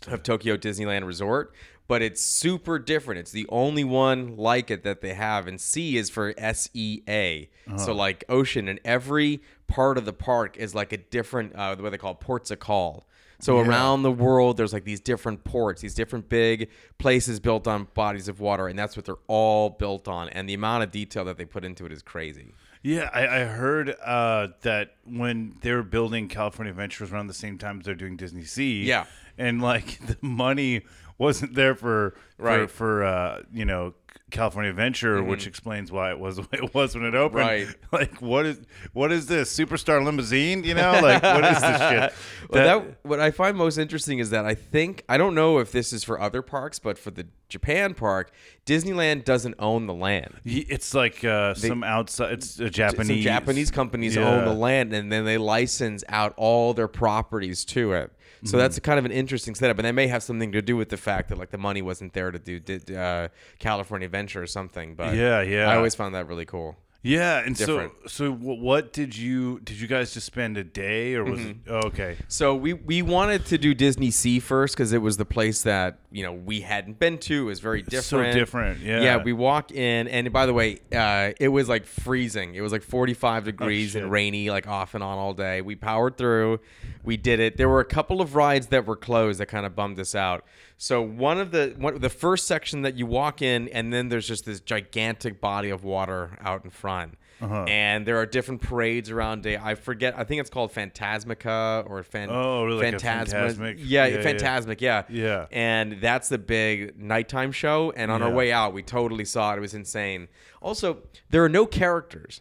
[0.08, 1.52] of Tokyo Disneyland Resort,
[1.88, 3.20] but it's super different.
[3.20, 7.02] It's the only one like it that they have, and C is for S E
[7.08, 7.78] A, Uh-huh.
[7.78, 11.90] so like ocean, and every part of the park is like a different uh, what
[11.90, 13.06] they call ports of call.
[13.42, 13.66] So Yeah.
[13.68, 18.28] around the world, there's like these different ports, these different big places built on bodies
[18.28, 20.28] of water, and that's what they're all built on.
[20.28, 22.52] And the amount of detail that they put into it is crazy.
[22.82, 27.58] Yeah, I, I heard uh, that when they were building California Adventures around the same
[27.58, 28.84] time as they're doing Disney Sea.
[28.84, 29.04] Yeah.
[29.36, 30.82] and like the money
[31.18, 32.70] wasn't there for for, Right.
[32.70, 33.92] for uh, you know
[34.30, 37.40] California Adventure, which explains why it was the way it was when it opened.
[37.40, 37.66] Right.
[37.92, 38.60] Like what is
[38.92, 40.62] what is this superstar limousine?
[40.62, 42.12] You know, like what is this shit?
[42.48, 45.72] Well, that, what I find most interesting is that I think I don't know if
[45.72, 48.30] this is for other parks, but for the Japan park,
[48.64, 50.34] Disneyland doesn't own the land.
[50.44, 52.34] It's like uh, some outside.
[52.34, 53.08] It's a Japanese.
[53.08, 54.28] Some Japanese companies Yeah.
[54.30, 58.12] own the land, and then they license out all their properties to it.
[58.44, 58.60] So Mhm.
[58.60, 60.96] that's kind of an interesting setup, and that may have something to do with the
[60.96, 64.94] fact that like the money wasn't there to do did, uh, California Venture or something.
[64.94, 65.68] But Yeah, yeah.
[65.68, 66.76] I always found that really cool.
[67.02, 67.92] Yeah, and Different.
[68.10, 71.50] so so what did you did you guys just spend a day or was Mhm.
[71.50, 72.16] it oh, okay?
[72.28, 75.98] So we we wanted to do Disney Sea first because it was the place that
[76.10, 77.40] you know we hadn't been to.
[77.42, 78.34] It was very It's so different.
[78.34, 79.00] different, yeah.
[79.02, 79.16] Yeah.
[79.22, 82.54] We walk in, and by the way, uh, it was like freezing.
[82.54, 84.02] It was like 45 degrees shit.
[84.02, 85.62] and rainy, like off and on all day.
[85.62, 86.60] We powered through.
[87.02, 87.56] We did it.
[87.56, 90.44] There were a couple of rides that were closed that kind of bummed us out.
[90.82, 94.26] So one of the one, the first section that you walk in, and then there's
[94.26, 97.18] just this gigantic body of water out in front.
[97.38, 97.64] Uh-huh.
[97.64, 99.58] And there are different parades around day.
[99.58, 100.14] I forget.
[100.16, 102.30] I think it's called Phantasmica or Fan.
[102.30, 102.94] Oh, really, like.
[102.94, 103.74] Fantasmic?
[103.76, 104.22] Yeah, Yeah, yeah.
[104.22, 104.80] Fantasmic.
[104.80, 105.02] Yeah.
[105.10, 105.46] Yeah.
[105.52, 107.92] And that's the big nighttime show.
[107.94, 109.58] And on our way out, we totally saw it.
[109.58, 110.28] It was insane.
[110.62, 112.40] Also, there are no characters.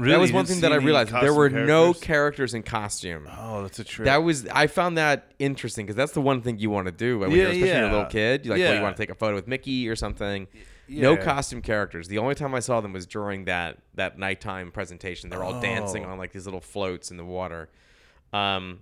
[0.00, 0.12] Really?
[0.12, 1.12] That was one thing that I realized.
[1.12, 2.02] There were no characters?
[2.06, 3.28] characters in costume.
[3.30, 4.06] Oh, that's a trip.
[4.06, 7.18] That was I found that interesting because that's the one thing you want to do
[7.18, 8.44] when Yeah, you're especially when you're a little kid.
[8.46, 10.46] You like, well, you want to take a photo with Mickey or something.
[10.88, 12.08] No costume characters.
[12.08, 15.30] The only time I saw them was during that that nighttime presentation.
[15.30, 16.10] They're all dancing Oh.
[16.10, 17.68] on like these little floats in the water.
[18.32, 18.80] Um,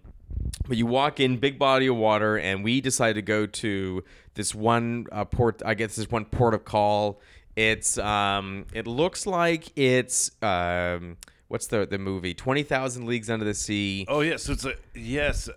[0.66, 4.04] but you walk in, big body of water, and we decided to go to
[4.34, 5.62] this one uh, port.
[5.64, 7.20] I guess this one port of call.
[7.58, 11.16] It's um, it looks like it's um,
[11.48, 14.06] what's the the movie Twenty Thousand Leagues Under the Sea.
[14.08, 15.50] Oh yes, so it's a yes.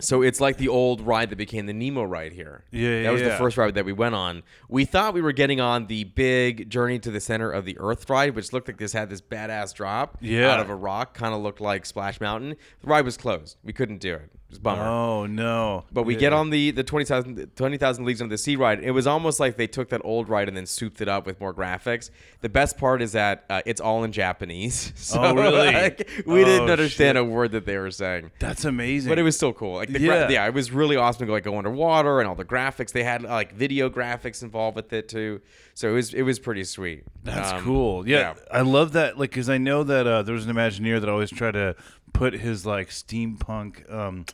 [0.00, 2.64] So it's like the old ride that became the Nemo ride here.
[2.72, 3.28] Yeah, That was yeah.
[3.28, 4.42] the first ride that we went on.
[4.68, 8.10] We thought we were getting on the big Journey to the Center of the Earth
[8.10, 10.50] ride, which looked like this had this badass drop Yeah.
[10.50, 12.56] out of a rock, kind of looked like Splash Mountain.
[12.80, 13.56] The ride was closed.
[13.62, 14.32] We couldn't do it.
[14.54, 14.82] Was bummer.
[14.84, 15.84] Oh no.
[15.92, 16.20] But we Yeah.
[16.20, 18.80] get on the the 20,000 20,000 Leagues Under the Sea ride.
[18.82, 21.40] It was almost like they took that old ride and then souped it up with
[21.40, 22.10] more graphics.
[22.40, 24.92] The best part is that uh, it's all in Japanese.
[25.04, 25.72] So, Oh, really?
[25.74, 27.16] like, we didn't Oh, understand shit.
[27.16, 28.30] a word that they were saying.
[28.38, 29.08] That's amazing.
[29.10, 29.74] But it was still cool.
[29.74, 30.28] Like the gra- Yeah.
[30.30, 32.92] yeah, it was really awesome to like go underwater and all the graphics.
[32.92, 35.40] They had like video graphics involved with it too.
[35.74, 37.04] So it was it was pretty sweet.
[37.24, 38.08] That's Um, cool.
[38.08, 39.18] Yeah, I love that.
[39.18, 41.74] Like, because I know that uh, there was an Imagineer that always tried to
[42.12, 44.24] put his like steampunk, um,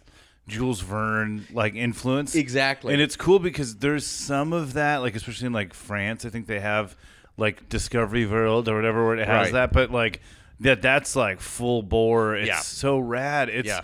[0.51, 2.35] Jules Verne like influence.
[2.35, 2.93] Exactly.
[2.93, 6.25] And it's cool because there's some of that, like especially in like France.
[6.25, 6.97] I think they have
[7.37, 9.53] like Discovery World or whatever where it has Right.
[9.55, 10.21] that, but like
[10.61, 12.37] that that's like full bore.
[12.37, 12.59] It's Yeah.
[12.61, 13.49] so rad.
[13.49, 13.81] It's Yeah.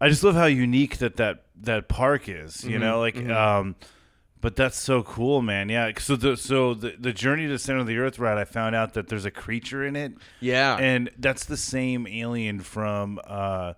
[0.00, 2.62] I just love how unique that that that park is.
[2.64, 3.34] You Mhm, know, like mhm.
[3.34, 3.76] um.
[4.40, 5.68] But that's so cool, man.
[5.68, 5.90] Yeah.
[5.98, 8.76] So the so the the journey to the center of the earth ride, I found
[8.76, 10.12] out that there's a creature in it.
[10.38, 10.76] Yeah.
[10.76, 13.72] And that's the same alien from uh,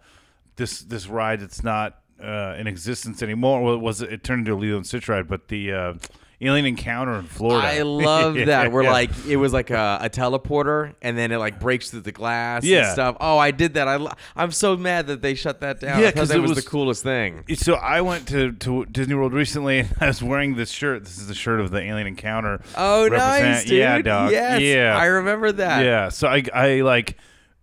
[0.57, 3.63] this this ride that's not uh, in existence anymore.
[3.63, 5.95] Well, it was it turned into a Lilo and Stitch ride, but the uh,
[6.43, 7.67] alien encounter in Florida.
[7.69, 8.73] I love that.
[8.73, 8.93] We're Yeah.
[8.93, 12.65] like it was like a, a teleporter, and then it like breaks through the glass
[12.65, 12.85] Yeah.
[12.85, 13.17] and stuff.
[13.21, 13.89] Oh, I did that.
[13.89, 13.99] I
[14.37, 16.01] I'm so mad that they shut that down.
[16.01, 17.45] Yeah, I thought 'cause that it was, was- the coolest thing.
[17.57, 21.05] So I went to, to Disney World recently, and I was wearing this shirt.
[21.05, 22.63] This is the shirt of the alien encounter.
[22.77, 23.73] Oh, nice, dude.
[23.79, 24.31] Yeah, dog.
[24.33, 25.85] Yes, yeah, I remember that.
[25.85, 27.19] Yeah, so I I like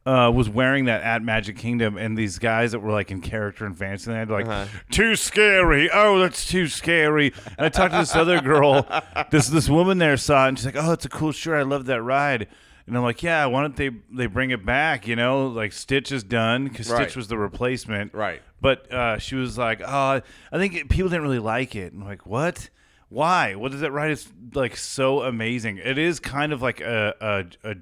[0.08, 3.66] uh, was wearing that at Magic Kingdom, and these guys that were like in character
[3.66, 4.66] in Fantasyland, were like Uh-huh.
[4.90, 5.90] too scary.
[5.92, 7.34] Oh, that's too scary.
[7.58, 8.88] And I talked to this other girl,
[9.32, 11.60] this this woman there saw it, and she's like, oh, it's a cool shirt.
[11.60, 12.48] I love that ride.
[12.88, 15.08] And I'm like, yeah, why don't they they bring it back?
[15.08, 17.02] You know, like Stitch is done because Right.
[17.04, 18.14] Stitch was the replacement.
[18.14, 18.42] Right.
[18.62, 21.92] But uh, she was like, oh, I think it, people didn't really like it.
[21.92, 22.70] And I'm like, what?
[23.10, 23.56] Why?
[23.56, 24.12] What is that ride?
[24.12, 25.78] Is like so amazing.
[25.80, 27.14] It is kind of like a
[27.64, 27.70] a.
[27.72, 27.76] a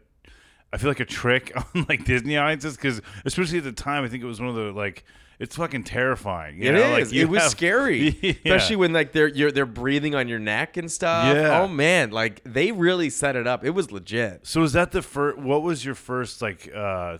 [0.73, 4.07] I feel like a trick on like Disney audiences because, especially at the time, I
[4.09, 5.03] think it was one of the like
[5.37, 6.61] it's fucking terrifying.
[6.61, 6.91] You It know?
[6.91, 8.31] Like, you it was scary, Yeah.
[8.45, 11.35] especially when like they're you're, they're breathing on your neck and stuff.
[11.35, 11.61] Yeah.
[11.61, 13.63] Oh man, like they really set it up.
[13.65, 14.47] It was legit.
[14.47, 15.37] So was that the first?
[15.37, 17.17] What was your first like uh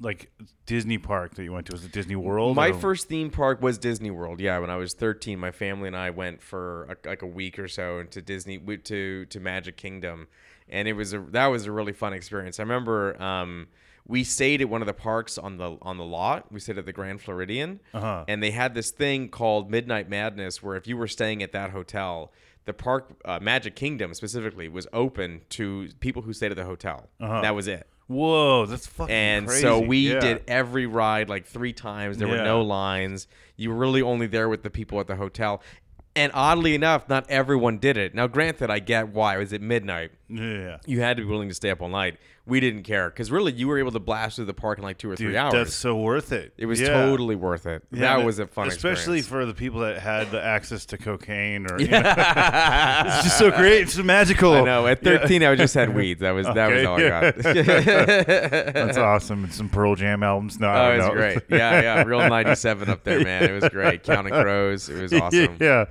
[0.00, 0.30] like
[0.66, 1.72] Disney park that you went to?
[1.72, 2.56] Was it Disney World?
[2.56, 4.40] My or- first theme park was Disney World.
[4.40, 7.58] Yeah, when I was 13, my family and I went for a, like a week
[7.58, 10.26] or so into Disney to to Magic Kingdom,
[10.68, 12.58] and it was a that was a really fun experience.
[12.58, 13.66] I remember um,
[14.06, 16.50] we stayed at one of the parks on the on the lot.
[16.52, 18.24] We stayed at the Grand Floridian, Uh-huh.
[18.28, 21.70] and they had this thing called Midnight Madness, where if you were staying at that
[21.70, 22.32] hotel.
[22.66, 27.10] The park, uh, Magic Kingdom specifically, was open to people who stayed at the hotel.
[27.20, 27.42] Uh-huh.
[27.42, 27.86] That was it.
[28.06, 29.60] Whoa, that's fucking And crazy.
[29.60, 30.18] so we Yeah.
[30.20, 32.16] did every ride like three times.
[32.16, 33.26] There were no lines.
[33.56, 35.60] You were really only there with the people at the hotel.
[36.16, 38.14] And oddly enough, not everyone did it.
[38.14, 39.34] Now, granted, I get why.
[39.34, 40.12] It was at midnight.
[40.28, 40.78] Yeah.
[40.86, 42.18] You had to be willing to stay up all night.
[42.46, 44.98] We didn't care because really, you were able to blast through the park in like
[44.98, 45.54] two or Dude, three hours.
[45.54, 46.52] That's so worth it.
[46.58, 46.88] It was Yeah.
[46.88, 47.82] totally worth it.
[47.90, 49.26] Yeah, that was a fun especially experience.
[49.28, 51.80] for the people that had the access to cocaine or.
[51.80, 53.82] You know, it's just so great.
[53.84, 54.52] It's so magical.
[54.52, 54.86] I know.
[54.86, 55.18] At Yeah.
[55.20, 56.20] 13, I just had weeds.
[56.20, 57.36] That was that was Okay, all I got.
[58.74, 59.44] That's awesome.
[59.44, 60.60] And some Pearl Jam albums.
[60.60, 61.38] No, Oh, I it was great.
[61.48, 62.02] Yeah, yeah.
[62.04, 63.44] Real 97 up there, man.
[63.44, 64.02] It was great.
[64.02, 64.90] Counting Crows.
[64.90, 65.56] It was awesome.
[65.60, 65.86] yeah.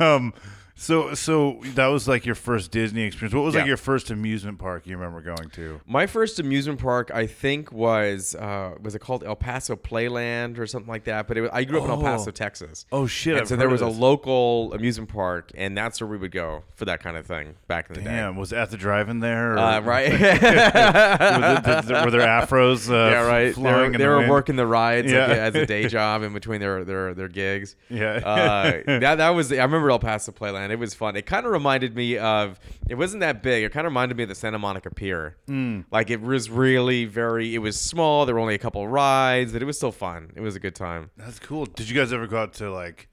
[0.00, 0.34] Um.
[0.76, 3.32] So so that was like your first Disney experience.
[3.32, 5.80] What was like your first amusement park you remember going to?
[5.86, 10.66] My first amusement park, I think, was uh, was it called El Paso Playland or
[10.66, 11.28] something like that?
[11.28, 12.32] But it was, I grew up in El Paso, Oh.
[12.32, 12.86] Texas.
[12.90, 16.16] Oh, shit, And I've so there was a local amusement park, and that's where we
[16.16, 18.06] would go for that kind of thing back in the day.
[18.06, 19.54] Damn, was it at the drive-in there?
[19.54, 19.58] Or?
[19.58, 20.10] Uh, right.
[20.12, 22.90] were, there, were there afros?
[22.90, 23.54] Uh, yeah, right.
[23.54, 26.60] They were, they the were working the rides like, as a day job in between
[26.60, 27.76] their their, their gigs.
[27.88, 28.14] Yeah.
[28.16, 29.52] uh, that that was.
[29.52, 30.63] I remember El Paso Playland.
[30.70, 31.16] It was fun.
[31.16, 32.58] It kind of reminded me of.
[32.88, 33.64] It wasn't that big.
[33.64, 35.36] It kind of reminded me of the Santa Monica Pier.
[35.48, 35.84] Mm.
[35.90, 37.54] Like it was really very.
[37.54, 38.26] It was small.
[38.26, 40.32] There were only a couple rides, but it was still fun.
[40.36, 41.10] It was a good time.
[41.16, 41.66] That's cool.
[41.66, 43.08] Did you guys ever go out to like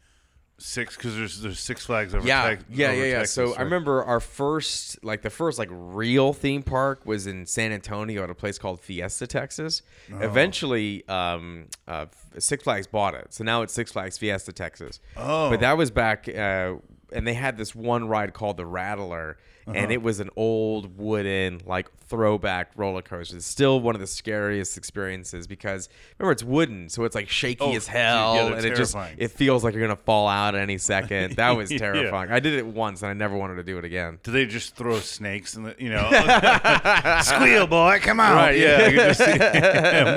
[0.58, 0.96] six?
[0.96, 2.28] Because there's there's Six Flags over.
[2.28, 3.18] yeah, Tex- yeah, over yeah, yeah.
[3.20, 3.60] Texas, So right?
[3.60, 8.24] I remember our first, like the first, like real theme park was in San Antonio
[8.24, 9.82] at a place called Fiesta, Texas.
[10.14, 10.20] Oh.
[10.20, 12.06] Eventually, um, uh,
[12.38, 15.00] Six Flags bought it, so now it's Six Flags Fiesta, Texas.
[15.18, 15.50] Oh.
[15.50, 16.76] but that was back, uh,
[17.12, 19.38] and they had this one ride called the Rattler.
[19.68, 19.92] And Uh-huh.
[19.92, 23.38] it was an old wooden, like throwback roller coaster.
[23.38, 27.64] It's still one of the scariest experiences because remember it's wooden, so it's like shaky
[27.64, 29.16] Oh, as hell, yeah, and it just terrifying.
[29.20, 31.36] it feels like you're gonna fall out any second.
[31.36, 31.78] That was Yeah.
[31.78, 32.32] terrifying.
[32.32, 34.18] I did it once, and I never wanted to do it again.
[34.24, 36.10] Do they just throw snakes and you know
[37.22, 39.14] squeal boy come on Right, yeah yeah.
[39.14, 39.32] just see,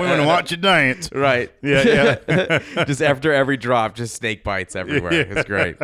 [0.00, 1.52] we want to watch you dance Right.
[1.62, 5.12] yeah yeah just after every drop, just snake bites everywhere.
[5.12, 5.76] It's great.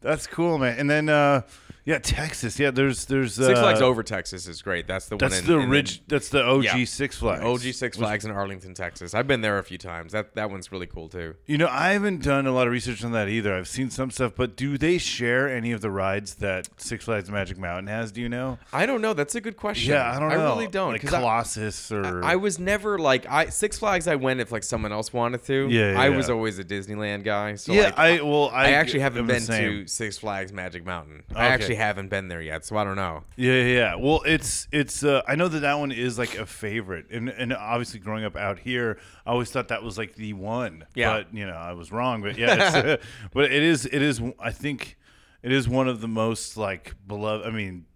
[0.00, 0.78] That's cool man.
[0.78, 1.42] And then uh
[1.84, 4.86] yeah Texas yeah there's there's uh, Six Flags over Texas is great.
[4.86, 5.40] That's the that's one.
[5.40, 6.84] in- the in ridge that's the OG Yeah.
[6.84, 9.14] Six Flags OG Six Flags in Arlington, Texas.
[9.14, 10.12] I've been there a few times.
[10.12, 11.34] That that one's really cool too.
[11.46, 13.54] You know, I haven't done a lot of research on that either.
[13.54, 17.30] I've seen some stuff, but do they share any of the rides that Six Flags
[17.30, 18.12] Magic Mountain has?
[18.12, 18.58] Do you know?
[18.72, 19.12] I don't know.
[19.14, 19.92] That's a good question.
[19.92, 20.34] Yeah, I don't know.
[20.46, 20.92] I really don't.
[20.92, 24.06] Like 'cause I- Colossus or I was never like I Six Flags.
[24.06, 25.68] I went if like someone else wanted to.
[25.70, 26.16] Yeah, yeah I yeah.
[26.16, 27.54] was always a Disneyland guy.
[27.54, 29.86] So Yeah, like, I- well, I- actually haven't been to.
[29.86, 31.22] Six Flags Magic Mountain.
[31.34, 31.54] I Okay.
[31.70, 33.22] Actually haven't been there yet, so I don't know.
[33.36, 33.94] Yeah, yeah, yeah.
[33.96, 35.04] Well, it's it's.
[35.04, 38.36] Uh, I know that that one is like a favorite, and and obviously growing up
[38.36, 40.84] out here, I always thought that was like the one.
[40.94, 41.12] Yeah.
[41.12, 42.22] but you know, I was wrong.
[42.22, 43.86] But yeah, it's, but it is.
[43.86, 44.20] It is.
[44.38, 44.96] I think
[45.42, 47.46] it is one of the most like beloved.
[47.46, 47.86] I mean,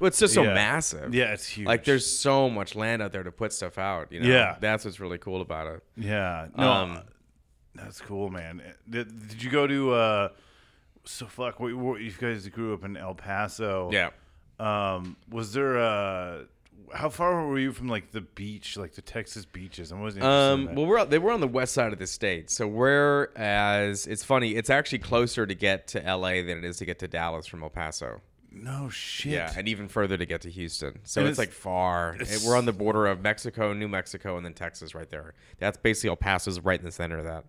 [0.00, 0.54] Well, it's just so Yeah.
[0.54, 1.14] massive.
[1.14, 1.66] Yeah, it's huge.
[1.66, 4.10] Like there's so much land out there to put stuff out.
[4.12, 4.28] You know?
[4.28, 4.56] Yeah.
[4.60, 5.82] that's what's really cool about it.
[5.96, 7.02] Yeah, no, Um,
[7.74, 8.62] that's cool, man.
[8.88, 9.92] Did, did you go to?
[9.92, 10.28] uh
[11.04, 11.60] So fuck.
[11.60, 13.90] What, what, you guys grew up in El Paso.
[13.92, 14.10] Yeah.
[14.58, 15.78] Um, was there?
[15.78, 16.44] uh
[16.92, 19.90] How far were you from like the beach, like the Texas beaches?
[19.92, 20.24] I wasn't.
[20.24, 22.66] in Um, well, we're out, they were on the west side of the state, so
[22.68, 26.42] whereas it's funny, it's actually closer to get to L.A.
[26.42, 28.20] than it is to get to Dallas from El Paso.
[28.52, 29.32] no shit.
[29.32, 30.98] Yeah, and even further to get to Houston.
[31.04, 32.14] So it's, it's- like far.
[32.16, 35.34] it's- we're on the border of Mexico, New Mexico, and then Texas right there.
[35.58, 37.44] That's basically El Paso's right in the center of that.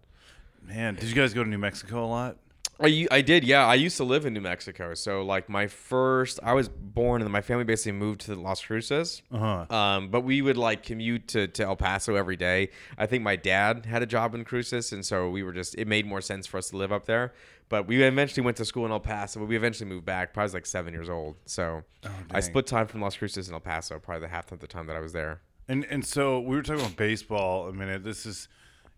[0.64, 2.38] Man, did you guys go to New Mexico a lot?
[2.82, 3.66] I, I did, yeah.
[3.66, 4.94] I used to live in New Mexico.
[4.94, 9.22] So, like, my first, I was born and my family basically moved to Las Cruces.
[9.32, 9.74] Uh-huh.
[9.74, 12.70] Um, but we would, like, commute to, to El Paso every day.
[12.98, 14.92] I think my dad had a job in Cruces.
[14.92, 17.34] And so we were just, it made more sense for us to live up there.
[17.70, 19.40] But we eventually went to school in El Paso.
[19.40, 20.34] But we eventually moved back.
[20.34, 21.38] Probably was like seven years old.
[21.46, 21.84] So
[22.32, 24.88] I split time from Las Cruces and El Paso, probably the half of the time
[24.88, 25.42] that I was there.
[25.70, 28.04] And and so we were talking about baseball a minute.
[28.04, 28.50] This is,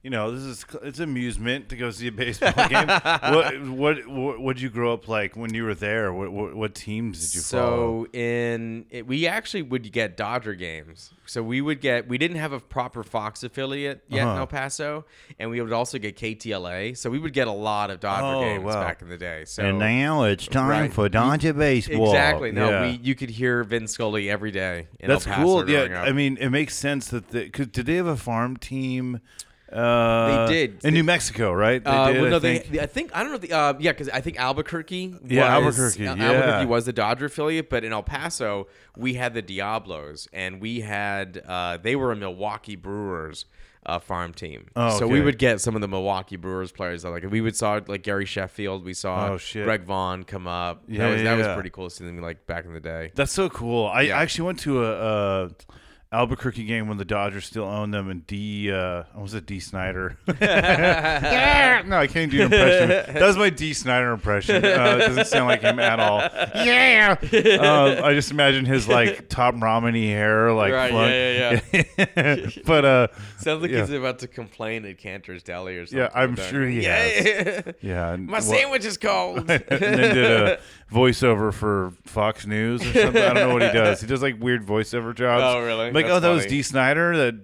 [0.03, 2.87] you know, this is it's amusement to go see a baseball game.
[3.37, 6.11] what what what would you grow up like when you were there?
[6.11, 8.03] What what, what teams did you follow?
[8.03, 11.11] So in it, we actually would get Dodger games.
[11.25, 14.39] So we would get we didn't have a proper Fox affiliate yet in Uh-huh.
[14.41, 15.05] El Paso,
[15.39, 16.97] and we would also get KTLA.
[16.97, 18.73] So we would get a lot of Dodger Oh, games wow.
[18.83, 19.45] back in the day.
[19.45, 20.93] So and now it's time Right.
[20.93, 22.07] for Dodger baseball.
[22.07, 22.51] Exactly.
[22.51, 22.81] No, Yeah.
[22.81, 24.87] we you could hear Vin Scully every day.
[24.99, 25.69] In That's cool.
[25.69, 26.07] Yeah, up.
[26.07, 29.21] I mean, it makes sense that the, cause did they have a farm team?
[29.73, 30.85] Uh, They did.
[30.85, 31.83] in New Mexico, right?
[31.83, 32.21] They Uh, did.
[32.21, 32.69] well, no, I think.
[32.69, 33.37] They, I think I don't know.
[33.39, 35.15] The, uh, yeah, because I think Albuquerque.
[35.25, 36.31] Yeah, was, Albuquerque, Al- yeah.
[36.31, 40.81] Albuquerque was the Dodger affiliate, but in El Paso we had the Diablos, and we
[40.81, 43.45] had uh, they were a Milwaukee Brewers
[43.85, 44.67] uh, farm team.
[44.77, 47.03] Oh, so we would get some of the Milwaukee Brewers players.
[47.03, 48.85] Like we would saw like Gary Sheffield.
[48.85, 49.39] We saw Oh.
[49.63, 50.83] Greg Vaughn come up.
[50.87, 51.53] Yeah, that was, yeah, that was yeah.
[51.55, 53.11] pretty cool seeing them like back in the day.
[53.15, 53.87] That's so cool.
[53.87, 54.19] I Yeah.
[54.19, 54.91] actually went to a,
[55.45, 55.49] a
[56.13, 60.15] Albuquerque game when the Dodgers still owned them, and D uh, was it Dee Snider?
[60.41, 63.13] yeah, no, I can't do an impression.
[63.15, 64.57] That was my Dee Snider impression.
[64.57, 66.19] Uh, it doesn't sound like him at all.
[66.63, 67.15] Yeah,
[67.59, 71.59] uh, I just imagine his like top rameny hair, like Right, flung- yeah,
[72.15, 73.07] yeah, but uh,
[73.37, 73.79] Sounds like yeah.
[73.81, 75.99] he's about to complain at Cantor's Deli or something.
[75.99, 77.73] Yeah, I'm Don't sure he yeah, has.
[77.81, 79.39] Yeah, and My what- sandwich is cold.
[79.39, 80.59] and then did a
[80.91, 83.21] voiceover for Fox News or something.
[83.21, 83.99] I don't know what he does.
[83.99, 85.43] He does like weird voiceover jobs.
[85.43, 85.91] Oh, really?
[85.91, 86.49] Like, That's oh, that was funny.
[86.57, 87.35] Dee Snider that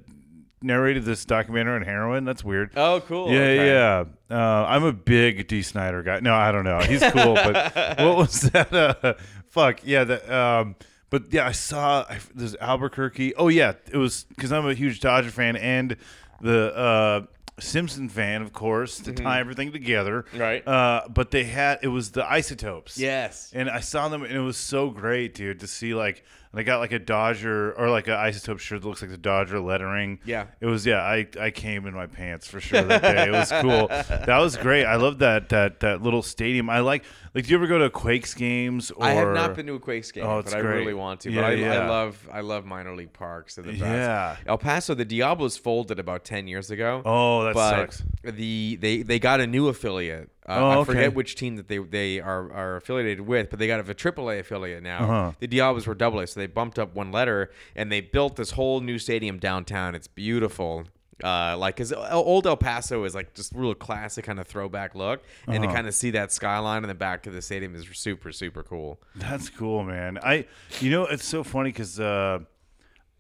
[0.62, 2.26] narrated this documentary on heroin.
[2.26, 2.72] That's weird.
[2.76, 3.32] Oh, cool.
[3.32, 3.68] Yeah, Okay.
[3.68, 4.04] yeah.
[4.30, 6.20] Uh, I'm a big Dee Snider guy.
[6.20, 6.80] No, I don't know.
[6.80, 8.74] He's cool, but what was that?
[8.74, 9.14] Uh,
[9.50, 10.04] fuck yeah.
[10.04, 10.30] That.
[10.30, 10.76] Um,
[11.10, 13.36] but yeah, I saw I, there's Albuquerque.
[13.36, 15.96] Oh yeah, it was because I'm a huge Dodger fan and
[16.42, 17.22] the uh,
[17.60, 19.24] Simpson fan, of course, to Mhm.
[19.24, 20.26] tie everything together.
[20.36, 20.66] Right.
[20.68, 22.98] Uh, but they had it was the isotopes.
[22.98, 23.52] Yes.
[23.56, 26.24] And I saw them, and it was so great, dude, to see like.
[26.52, 29.18] And I got like a Dodger or like an isotope shirt that looks like the
[29.18, 30.20] Dodger lettering.
[30.26, 30.48] Yeah.
[30.60, 31.02] It was yeah.
[31.02, 33.28] I, I came in my pants for sure that day.
[33.28, 33.88] It was cool.
[34.30, 34.86] That was great.
[34.86, 36.70] I love that that that little stadium.
[36.70, 37.46] I like like.
[37.46, 38.92] Do you ever go to Quakes games?
[38.92, 41.32] Or, I have not been to a Quakes game, Oh, but I really want to.
[41.32, 41.74] Yeah, but I, yeah.
[41.74, 43.56] I love I love minor league parks.
[43.56, 43.82] They're the best.
[43.82, 44.38] Yeah.
[44.46, 47.02] El Paso, the Diablos folded about ten years ago.
[47.06, 48.04] Oh, that but sucks.
[48.24, 50.30] The they they got a new affiliate.
[50.50, 50.86] Uh, Oh, I okay.
[50.86, 54.40] forget which team that they they are, are affiliated with, but they got a AAA
[54.40, 55.04] affiliate now.
[55.04, 55.32] Uh-huh.
[55.40, 58.52] The Diablos were double A, so they bumped up one letter and they built this
[58.52, 59.94] whole new stadium downtown.
[59.96, 60.86] It's beautiful.
[61.24, 65.22] Uh, like, cause old El Paso is like just real classic kind of throwback look,
[65.48, 65.76] and to Uh-huh.
[65.76, 69.02] kind of see that skyline in the back of the stadium is super super cool.
[69.16, 70.18] That's cool, man.
[70.24, 70.46] I,
[70.80, 72.40] you know, it's so funny because uh,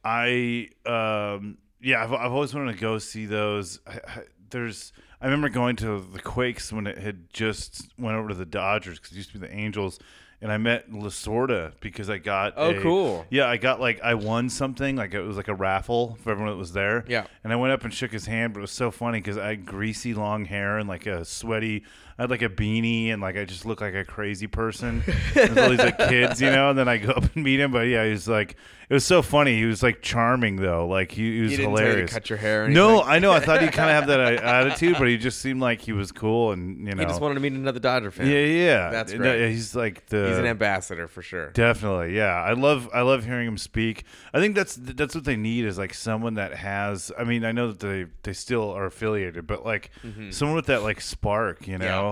[0.03, 3.79] I, um, yeah, I've, I've always wanted to go see those.
[3.85, 8.29] I, I, there's, I remember going to the Quakes when it had just went over
[8.29, 9.99] to the Dodgers because it used to be the Angels.
[10.41, 12.53] And I met Lasorda because I got.
[12.55, 13.25] Oh, a- cool.
[13.29, 16.53] Yeah, I got like I won something like it was like a raffle for everyone
[16.53, 17.03] that was there.
[17.09, 17.25] Yeah.
[17.43, 19.47] And I went up and shook his hand, but it was so funny because I
[19.49, 21.83] had greasy long hair and like a sweaty.
[22.19, 25.01] I had like a beanie and like I just looked like a crazy person.
[25.33, 26.69] There's all these like kids, you know.
[26.69, 28.57] And then I go up and meet him, but yeah, he was like,
[28.89, 29.55] it was so funny.
[29.57, 32.11] He was like charming though, like he, he was He didn't tell you to hilarious.
[32.13, 33.01] cut your hair or no.
[33.03, 33.31] I know.
[33.31, 35.93] I thought he'd kind of have that uh, attitude, but he just seemed like he
[35.93, 36.99] was cool and you know.
[37.03, 38.27] He just wanted to meet another Dodger fan.
[38.27, 38.89] Yeah, yeah.
[38.89, 39.51] That's No, great.
[39.51, 41.51] he's like the He's an ambassador for sure.
[41.51, 42.33] Definitely, yeah.
[42.35, 44.03] I love I love hearing him speak.
[44.33, 47.11] I think that's that's what they need is like someone that has.
[47.17, 50.33] I mean, I know that they they still are affiliated, but like Mhm.
[50.33, 51.85] someone with that like spark, you know.
[51.85, 52.08] Yeah.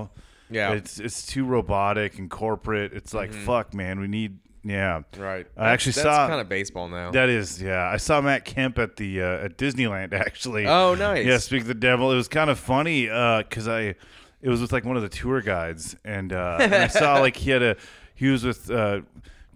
[0.73, 2.93] It's it's too robotic and corporate.
[2.93, 3.45] It's like Mhm.
[3.45, 3.99] fuck, man.
[3.99, 4.39] We need.
[4.63, 5.47] Yeah, Right.
[5.55, 7.11] I actually That's- saw kinda baseball now.
[7.11, 7.89] That is, yeah.
[7.89, 10.65] I saw Matt Kemp at the uh, at Disneyland actually.
[10.67, 11.25] Oh, nice.
[11.25, 12.11] Yeah, speak of the devil.
[12.11, 13.95] It was kind of funny because I
[14.41, 17.37] it was with like one of the tour guides, and, uh, and I saw like
[17.37, 17.75] he had a
[18.13, 18.69] he was with.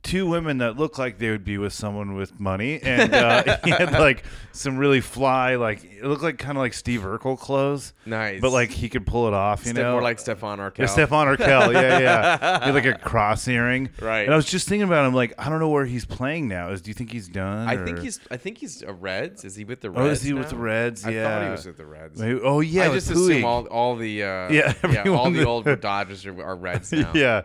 [0.04, 3.70] Two women that looked like they would be with someone with money, and uh, he
[3.70, 7.93] had like some really fly, like it looked like kind of like Steve Urkel clothes.
[8.08, 8.41] Nice.
[8.41, 9.64] but like he could pull it off.
[9.64, 10.80] You Ste- know, more like Stefan Urkel.
[10.80, 11.72] Yeah, Stefan Urkel.
[11.74, 12.60] Yeah, yeah.
[12.62, 13.91] He had like a cross earring.
[14.02, 14.22] Right.
[14.22, 15.14] And I was just thinking about him.
[15.14, 16.72] Like, I don't know where he's playing now.
[16.72, 17.68] Is do you think he's done?
[17.68, 18.20] I think he's.
[18.32, 19.45] I think he's a Reds.
[19.45, 20.02] Is he with the Reds?
[20.08, 21.06] Oh, is he with the Reds?
[21.06, 21.10] Yeah.
[21.28, 22.20] I thought he was with the Reds.
[22.20, 24.24] Maybe- oh, yeah, I just assume all, all the.
[24.24, 24.97] Uh, Yeah, yeah all
[25.28, 27.12] everyone the old Dodgers are, are Reds now.
[27.14, 27.43] yeah,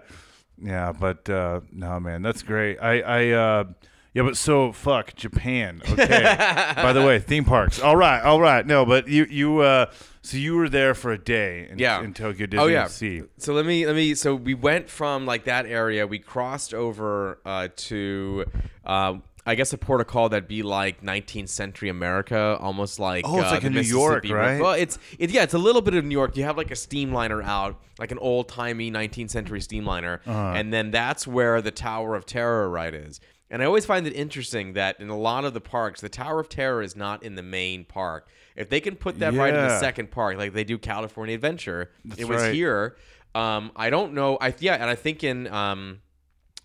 [0.62, 2.78] yeah, but uh, no, man, that's great.
[2.78, 3.64] I, I, uh,
[4.14, 5.82] yeah, but so fuck Japan.
[5.90, 6.72] Okay.
[6.76, 7.80] By the way, theme parks.
[7.80, 8.66] All right, all right.
[8.66, 9.90] No, but you, you, uh,
[10.26, 13.22] so you were there for a day in, yeah in Tokyo Disney oh yeah Sea.
[13.38, 17.38] so let me let me so we went from like that area we crossed over
[17.44, 18.44] uh, to
[18.84, 19.14] uh,
[19.48, 23.38] I guess a port of call that'd be like 19th century America, almost like Oh,
[23.38, 24.60] it's uh, like a New York, right?
[24.60, 26.36] Well, it's it, yeah, it's a little bit of New York.
[26.36, 30.52] You have like a steamliner out, like an old timey 19th century steamliner, Uh-huh.
[30.56, 33.20] and then that's where the Tower of Terror ride is.
[33.48, 36.40] And I always find it interesting that in a lot of the parks, the Tower
[36.40, 38.28] of Terror is not in the main park.
[38.56, 41.92] If they can put that right in the second park, like they do California Adventure,
[42.04, 42.52] That's it was right.
[42.54, 42.96] here.
[43.36, 44.36] Um, I don't know.
[44.40, 46.00] I yeah, and I think in um,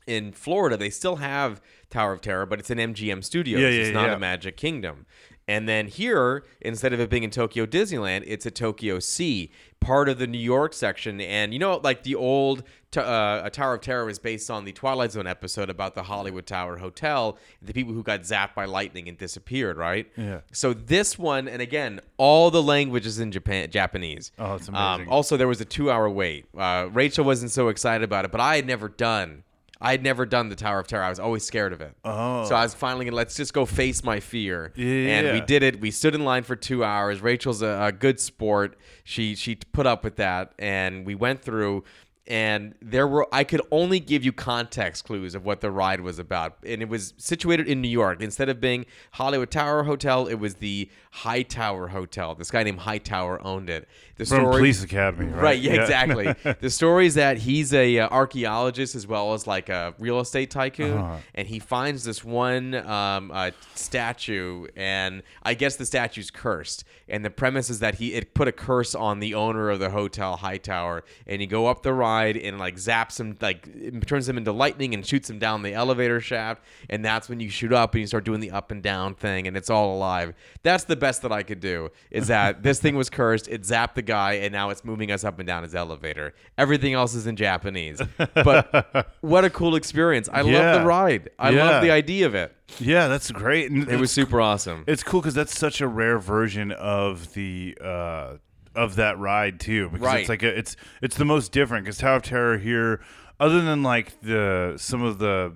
[0.07, 1.61] in Florida they still have
[1.91, 3.61] Tower of Terror, but it's an MGM Studios.
[3.61, 4.15] Yeah, yeah, it's not yeah.
[4.15, 5.05] a Magic Kingdom.
[5.47, 10.07] And then here, instead of it being in Tokyo Disneyland, it's at Tokyo Sea, part
[10.07, 11.19] of the New York section.
[11.19, 12.63] And you know, like the old
[12.95, 16.45] uh, a Tower of Terror was based on the Twilight Zone episode about the Hollywood
[16.45, 20.09] Tower Hotel, the people who got zapped by lightning and disappeared, right?
[20.15, 20.41] Yeah.
[20.53, 24.31] So this one, and again, all the languages in Japan Japanese.
[24.39, 25.11] Oh, it's Um, amazing.
[25.11, 26.45] also, there was a two-hour wait.
[26.57, 29.43] Uh, Rachel wasn't so excited about it, but I had never done.
[29.81, 31.03] I had never done the Tower of Terror.
[31.03, 31.95] I was always scared of it.
[32.05, 32.45] Oh.
[32.45, 34.71] So I was finally gonna let's just go face my fear.
[34.77, 35.81] And we did it.
[35.81, 37.21] We stood in line for two hours.
[37.21, 38.77] Rachel's a, a good sport.
[39.03, 41.83] She she put up with that, and we went through.
[42.27, 46.19] And there were I could only give you context clues of what the ride was
[46.19, 48.21] about, and it was situated in New York.
[48.21, 52.35] Instead of being Hollywood Tower Hotel, it was the High Tower Hotel.
[52.35, 53.87] This guy named Hightower owned it.
[54.17, 55.41] The From Police Academy, right?
[55.43, 55.59] right?
[55.59, 55.81] yeah, Yeah.
[55.81, 56.35] exactly.
[56.61, 60.51] the story is that he's a uh, archaeologist as well as like a real estate
[60.51, 61.17] tycoon, Uh-huh.
[61.33, 66.83] and he finds this one um, uh, statue, and I guess the statue's cursed.
[67.09, 69.89] And the premise is that he it put a curse on the owner of the
[69.89, 74.37] hotel Hightower, and you go up the ride and like zaps him, like turns him
[74.37, 77.93] into lightning and shoots him down the elevator shaft, and that's when you shoot up
[77.93, 80.33] and you start doing the up and down thing, and it's all alive.
[80.63, 81.89] That's the best that I could do.
[82.11, 83.47] Is that this thing was cursed?
[83.47, 86.33] It zapped the guy, and now it's moving us up and down his elevator.
[86.57, 88.01] Everything else is in Japanese,
[88.35, 90.29] but what a cool experience!
[90.31, 91.29] I love the ride.
[91.39, 91.63] I Yeah.
[91.65, 92.55] love the idea of it.
[92.79, 93.69] Yeah, that's great.
[93.69, 94.85] And It was super awesome.
[94.87, 98.35] It's cool because that's such a rare version of the uh,
[98.75, 99.89] of that ride too.
[99.89, 100.19] Because Right.
[100.21, 101.85] it's like a, it's it's the most different.
[101.85, 103.01] Because Tower of Terror here,
[103.39, 105.53] other than like the some of the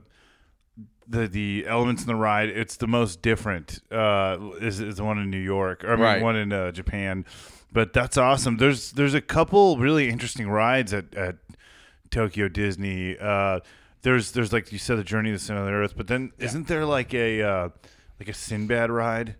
[1.08, 3.80] the the elements in the ride, it's the most different.
[3.92, 6.22] Uh, is is the one in New York or I mean Right.
[6.22, 7.26] one in uh, Japan.
[7.72, 8.58] But that's awesome.
[8.58, 11.36] There's there's a couple really interesting rides at at
[12.10, 13.18] Tokyo Disney.
[13.20, 13.60] Uh,
[14.02, 15.96] there's there's like you said, the Journey to the Center of the Earth.
[15.98, 17.70] But then isn't there like a uh,
[18.20, 19.36] like a Sinbad ride?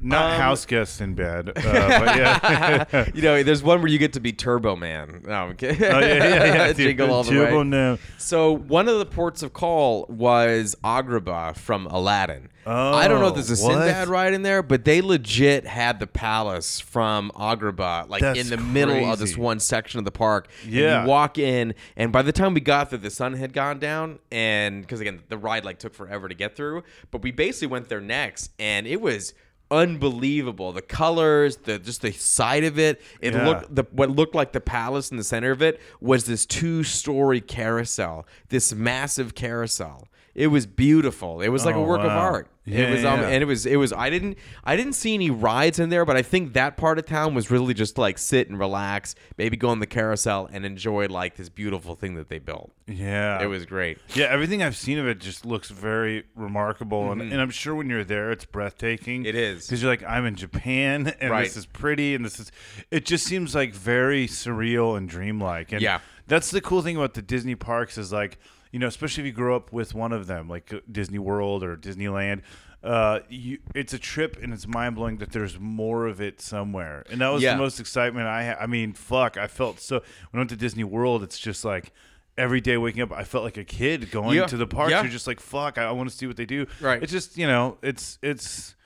[0.00, 3.10] Not Um, house guest Sinbad, uh, but yeah.
[3.14, 5.22] you know, there's one where you get to be Turbo Man.
[5.26, 5.82] No, I'm kidding.
[5.82, 6.72] Oh, yeah, yeah, yeah.
[6.72, 7.64] Jingle all the Turbo way.
[7.64, 7.98] Man.
[8.16, 12.48] So one of the ports of call was Agrabah from Aladdin.
[12.64, 13.70] Oh, I don't know if there's a Oh?
[13.70, 18.48] Sinbad ride in there, but they legit had the palace from Agrabah, like That's in
[18.50, 20.48] the middle of this one section of the park.
[20.64, 21.02] And Yeah.
[21.02, 24.18] you walk in, and by the time we got there, the sun had gone down,
[24.30, 26.84] and because again, the ride like took forever to get through.
[27.10, 29.32] But we basically went there next, and it was
[29.70, 30.72] unbelievable.
[30.72, 33.00] The colors, the just the side of it.
[33.20, 33.46] It Yeah.
[33.46, 37.40] looked the what looked like the palace in the center of it was this two-story
[37.40, 40.08] carousel, this massive carousel.
[40.38, 41.40] It was beautiful.
[41.40, 42.46] It was like a Oh, work of art.
[42.64, 43.28] Yeah, it was, um, yeah.
[43.28, 43.92] and it was, it was.
[43.94, 47.06] I didn't, I didn't see any rides in there, but I think that part of
[47.06, 51.06] town was really just like sit and relax, maybe go on the carousel and enjoy
[51.08, 52.70] like this beautiful thing that they built.
[52.86, 53.98] Yeah, It was great.
[54.14, 57.32] Yeah, everything I've seen of it just looks very remarkable, and, Mhm.
[57.32, 59.24] and I'm sure when you're there, it's breathtaking.
[59.24, 59.66] It is.
[59.66, 61.44] because you're like, I'm in Japan, and Right.
[61.44, 62.52] this is pretty, and this is.
[62.90, 65.98] It just seems like very surreal and dreamlike, and Yeah.
[66.26, 68.38] that's the cool thing about the Disney parks is like,
[68.72, 71.62] you know, especially if you grow up with one of them, like uh, Disney World
[71.62, 72.42] or Disneyland.
[72.80, 77.04] Uh, you, it's a trip and it's mind blowing that there's more of it somewhere,
[77.10, 77.54] and that was Yeah.
[77.54, 78.58] the most excitement I had.
[78.60, 79.96] I mean, fuck, I felt so.
[80.30, 81.92] When I went to Disney World, it's just like
[82.36, 84.46] every day waking up, I felt like a kid going Yeah.
[84.46, 84.92] to the parks.
[84.92, 85.02] Yeah.
[85.02, 86.66] You're just like, fuck, I, I want to see what they do.
[86.80, 87.02] Right.
[87.02, 88.76] It's just you know, it's it's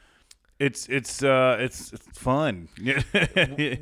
[0.62, 2.68] it's it's uh it's, it's fun.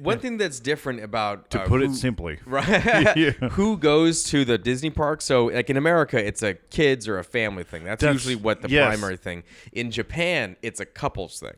[0.02, 2.38] One thing that's different about To uh, put it simply.
[2.46, 3.16] right?
[3.16, 3.32] Yeah.
[3.50, 5.20] Who goes to the Disney park?
[5.20, 7.84] So, like in America, it's a kids or a family thing.
[7.84, 8.86] That's, That's- usually what the yes.
[8.86, 9.42] primary thing.
[9.72, 11.56] In Japan, it's a couples thing.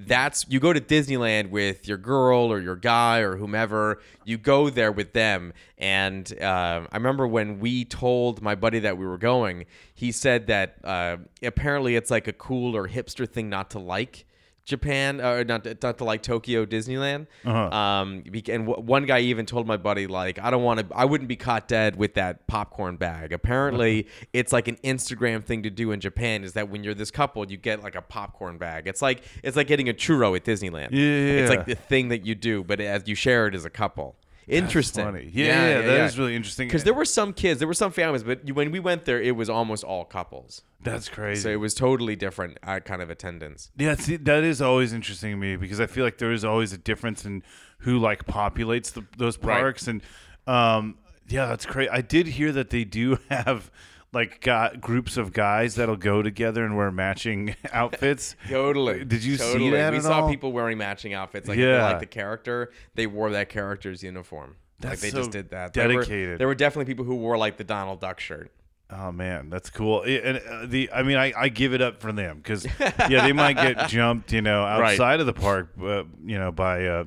[0.00, 4.00] That's you go to Disneyland with your girl or your guy or whomever.
[4.24, 8.96] You go there with them, and uh, I remember when we told my buddy that
[8.96, 9.66] we were going.
[9.92, 14.24] He said that uh, apparently it's like a cool or hipster thing not to like
[14.68, 17.26] Japan, or not to, not to like Tokyo Disneyland.
[17.44, 17.76] Uh-huh.
[17.76, 21.06] Um, and w- one guy even told my buddy like, I don't want to, I
[21.06, 23.32] wouldn't be caught dead with that popcorn bag.
[23.32, 26.44] Apparently, it's like an Instagram thing to do in Japan.
[26.44, 28.86] Is that when you're this couple, you get like a popcorn bag.
[28.86, 30.90] It's like it's like getting a churro at Disneyland.
[30.92, 33.70] Yeah, It's like the thing that you do, but as you share it as a
[33.70, 34.16] couple.
[34.48, 35.04] Interesting.
[35.04, 35.30] funny.
[35.32, 36.68] Yeah, yeah, that is really interesting.
[36.68, 39.36] Because there were some kids, there were some families, but when we went there, it
[39.36, 40.62] was almost all couples.
[40.80, 41.42] That's crazy.
[41.42, 43.70] So it was totally different uh, kind of attendance.
[43.76, 46.72] Yeah, see, that is always interesting to me because I feel like there is always
[46.72, 47.42] a difference in
[47.78, 49.60] who like populates the, those Right.
[49.60, 50.02] parks, and
[50.46, 50.96] um,
[51.28, 51.88] yeah, that's great.
[51.90, 53.70] I did hear that they do have
[54.12, 58.36] like got groups of guys that'll go together and wear matching outfits.
[58.48, 59.04] Totally.
[59.04, 59.92] Did you see that?
[59.92, 60.30] We saw all?
[60.30, 61.48] people wearing matching outfits.
[61.48, 61.82] Like Yeah.
[61.84, 64.56] liked the character, they wore that character's uniform.
[64.80, 65.74] That's like they so just did that.
[65.74, 66.38] There were- dedicated.
[66.38, 68.50] There were, definitely people who wore like the Donald Duck shirt.
[68.90, 70.02] Oh man, that's cool.
[70.02, 73.34] And uh, the, I mean, I, I give it up for them because yeah, they
[73.34, 74.92] might get jumped, you know, Right.
[74.92, 77.04] outside of the park, uh, you know, by uh,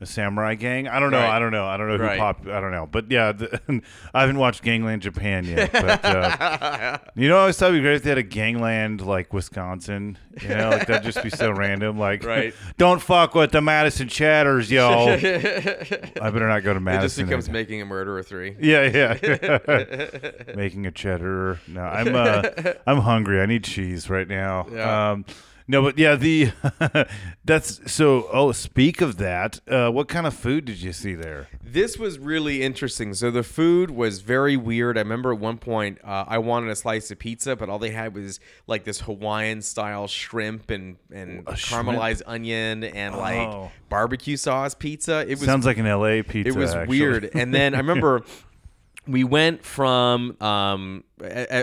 [0.00, 0.88] a samurai gang.
[0.88, 1.18] I don't know.
[1.18, 1.36] Right.
[1.36, 1.66] I don't know.
[1.66, 2.18] I don't know who Right.
[2.18, 2.46] pop.
[2.46, 2.88] I don't know.
[2.90, 3.60] But yeah, the,
[4.14, 5.70] I haven't watched Gangland Japan yet.
[5.72, 9.00] But uh, you know, I always thought it'd be great if they had a Gangland
[9.02, 10.16] like Wisconsin.
[10.40, 11.98] You know, like that'd just be so random.
[11.98, 12.54] Like, Right.
[12.78, 15.08] don't fuck with the Madison Chatters, yo.
[15.08, 17.24] I better not go to Madison.
[17.24, 18.56] It just becomes making a murderer three.
[18.60, 19.58] Yeah, yeah.
[20.56, 21.60] Making a cheddar.
[21.68, 22.42] No, I'm uh,
[22.86, 23.40] I'm hungry.
[23.40, 24.66] I need cheese right now.
[24.72, 25.10] Yeah.
[25.10, 25.24] Um,
[25.70, 26.50] no, but yeah, the
[27.44, 28.28] that's so.
[28.32, 31.48] Oh, speak of that, uh, what kind of food did you see there?
[31.62, 33.14] This was really interesting.
[33.14, 34.98] So the food was very weird.
[34.98, 37.90] I remember at one point uh, I wanted a slice of pizza, but all they
[37.90, 41.88] had was like this Hawaiian style shrimp and and A shrimp?
[41.88, 43.18] caramelized onion and Oh.
[43.18, 45.20] like barbecue sauce pizza.
[45.22, 46.48] It was Sounds like an LA pizza.
[46.48, 47.00] it was actually.
[47.00, 47.30] weird.
[47.34, 48.22] And then I remember
[49.06, 51.02] we went from um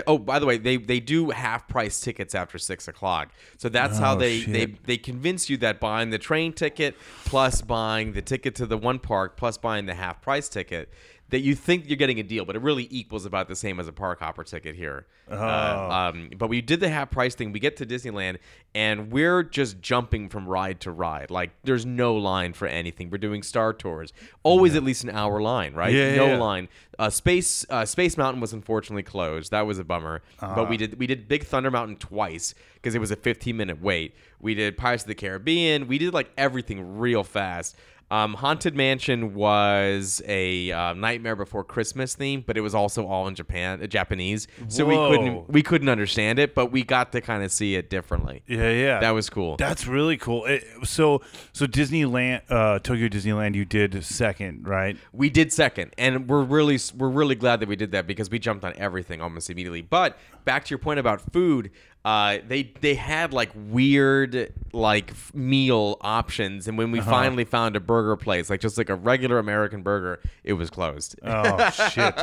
[0.06, 3.98] oh by the way they they do half price tickets after six o'clock so that's
[3.98, 4.84] how Oh, they they shit.
[4.86, 8.98] they convince you that buying the train ticket plus buying the ticket to the one
[8.98, 10.90] park plus buying the half price ticket
[11.30, 13.86] that you think you're getting a deal but it really equals about the same as
[13.88, 15.06] a park hopper ticket here.
[15.30, 15.36] Oh.
[15.36, 17.52] Uh, um, but we did the half price thing.
[17.52, 18.38] We get to disneyland
[18.74, 21.30] and we're just jumping from ride to ride.
[21.30, 23.10] Like there's no line for anything.
[23.10, 24.12] We're doing star tours.
[24.42, 25.92] Always at least an hour line right?
[25.94, 26.38] Yeah, no yeah.
[26.38, 26.68] line.
[26.98, 29.50] Uh, space uh, space mountain was unfortunately closed.
[29.52, 30.22] That was a bummer.
[30.40, 30.78] But we Ah.
[30.78, 34.14] did we did big thunder mountain twice because it was a 15 minute wait.
[34.40, 35.86] We did pirates of the caribbean.
[35.88, 37.76] We did like everything real fast
[38.10, 43.28] um, Haunted Mansion was a uh, Nightmare Before Christmas theme, but it was also all
[43.28, 47.20] in Japan, uh, Japanese, so we couldn't we couldn't understand it, but we got to
[47.20, 48.42] kind of see it differently.
[48.46, 49.00] Yeah, yeah.
[49.00, 49.56] That was cool.
[49.56, 50.46] That's really cool.
[50.46, 51.20] It, so,
[51.52, 54.96] so Disneyland, uh, Tokyo Disneyland, you did second, right?
[55.12, 58.38] We did second, and we're really we're really glad that we did that because we
[58.38, 59.82] jumped on everything almost immediately.
[59.82, 61.70] But back to your point about food,
[62.08, 67.10] uh, they they had like weird like meal options, and when we Uh-huh.
[67.10, 71.10] finally found a burger place, like just like a regular American burger, it was closed.
[71.22, 72.14] Oh shit,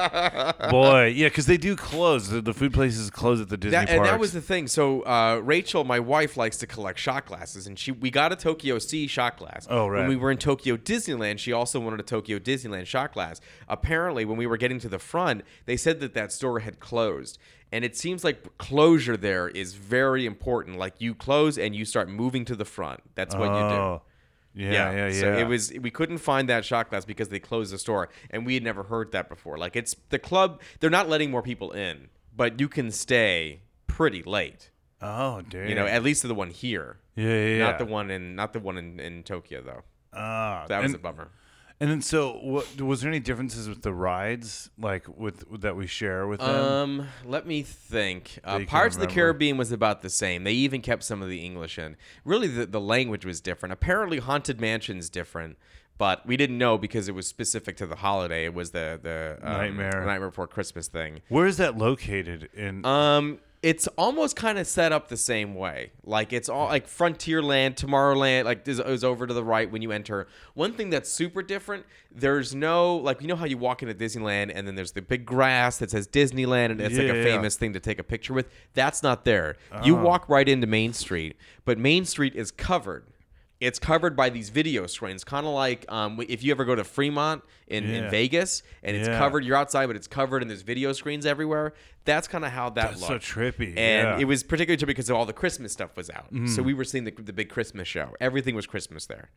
[0.70, 2.30] boy, yeah, because they do close.
[2.30, 3.98] The, the food places close at the Disney That, parks.
[3.98, 4.68] and that was the thing.
[4.68, 8.36] So uh, Rachel, my wife, likes to collect shot glasses, and she we got a
[8.36, 9.68] Tokyo Sea shot glass.
[9.70, 10.00] Oh, right.
[10.00, 13.40] When we were in Tokyo Disneyland, she also wanted a Tokyo Disneyland shot glass.
[13.68, 17.38] Apparently, when we were getting to the front, they said that that store had closed.
[17.76, 20.78] And it seems like closure there is very important.
[20.78, 23.02] Like you close and you start moving to the front.
[23.16, 23.76] That's what you do.
[23.86, 24.02] Oh,
[24.54, 25.20] Yeah, yeah, yeah.
[25.20, 28.46] So it was we couldn't find that shot glass because they closed the store, and
[28.46, 29.58] we had never heard that before.
[29.58, 34.24] Like it's the club; they're not letting more people in, but you can stay pretty
[34.24, 34.70] late.
[35.02, 35.68] Oh, dude.
[35.70, 37.00] You know, at least to the one here.
[37.18, 37.78] Yeah, yeah, Not yeah.
[37.80, 39.84] the one in not the one in, in Tokyo though.
[40.14, 41.30] Ah, that was and- a bummer.
[41.80, 45.88] And then, so what was there any differences with the rides, like with that we
[45.88, 46.50] share with them?
[46.50, 48.40] Um, let me think.
[48.48, 49.22] Uh, you can Pirates of the remember.
[49.22, 50.46] Caribbean was about the same.
[50.46, 51.98] They even kept some of the English in.
[52.24, 53.74] Really, the, the language was different.
[53.74, 55.58] Apparently, Haunted Mansion's different,
[55.98, 58.46] but we didn't know because it was specific to the holiday.
[58.46, 60.06] It was the the um, Nightmare.
[60.06, 61.24] Nightmare Before Christmas thing.
[61.28, 62.86] Where is that located in?
[62.86, 65.90] Um, it's almost kind of set up the same way.
[66.04, 69.92] Like it's all like Frontierland, Tomorrowland, like is, is over to the right when you
[69.92, 70.28] enter.
[70.54, 74.52] One thing that's super different, there's no like you know how you walk into Disneyland
[74.54, 77.24] and then there's the big grass that says Disneyland and it's like a yeah.
[77.24, 78.52] famous thing to take a picture with.
[78.76, 79.56] That's not there.
[79.84, 80.02] You Oh.
[80.04, 81.36] walk right into Main Street,
[81.66, 83.06] but Main Street is covered.
[83.66, 86.84] It's covered by these video screens, kind of like um, if you ever go to
[86.84, 89.18] Fremont in, in Vegas and it's Yeah.
[89.18, 89.44] covered.
[89.44, 91.74] You're outside, but it's covered, and there's video screens everywhere.
[92.06, 94.18] That's kind of how that That's so trippy, And yeah.
[94.20, 96.32] it was particularly trippy because all the Christmas stuff was out.
[96.32, 96.48] Mhm.
[96.50, 98.16] So we were seeing the, the big Christmas show.
[98.22, 99.32] Everything was Christmas there.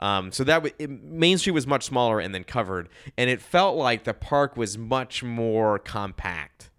[0.00, 3.40] Um, so that w- it, Main Street was much smaller and then covered, and it
[3.40, 6.70] felt like the park was much more compact.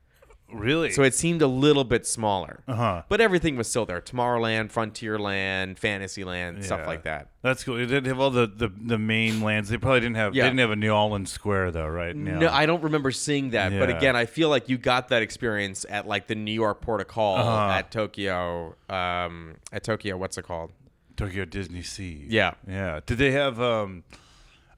[0.52, 0.92] Really?
[0.92, 2.64] So it seemed a little bit smaller.
[2.68, 3.04] Uh-huh.
[3.10, 4.02] But everything was still there.
[4.02, 7.28] Tomorrowland, Frontierland, Fantasyland, stuff like that.
[7.42, 7.76] That's cool.
[7.76, 9.70] They didn't have all the, the, the main lands.
[9.70, 10.36] They probably didn't have.
[10.36, 10.44] Yeah.
[10.44, 12.16] They didn't have a New Orleans Square though, right?
[12.16, 13.72] No, I don't remember seeing that.
[13.78, 17.02] But again, I feel like you got that experience at like the New York Port
[17.02, 17.74] of Call Uh-huh.
[17.78, 18.76] at Tokyo.
[18.90, 20.72] Um, at Tokyo, what's it called?
[21.16, 22.26] Tokyo Disney Sea.
[22.28, 22.54] Yeah.
[22.68, 23.02] Yeah.
[23.06, 24.04] Did they have um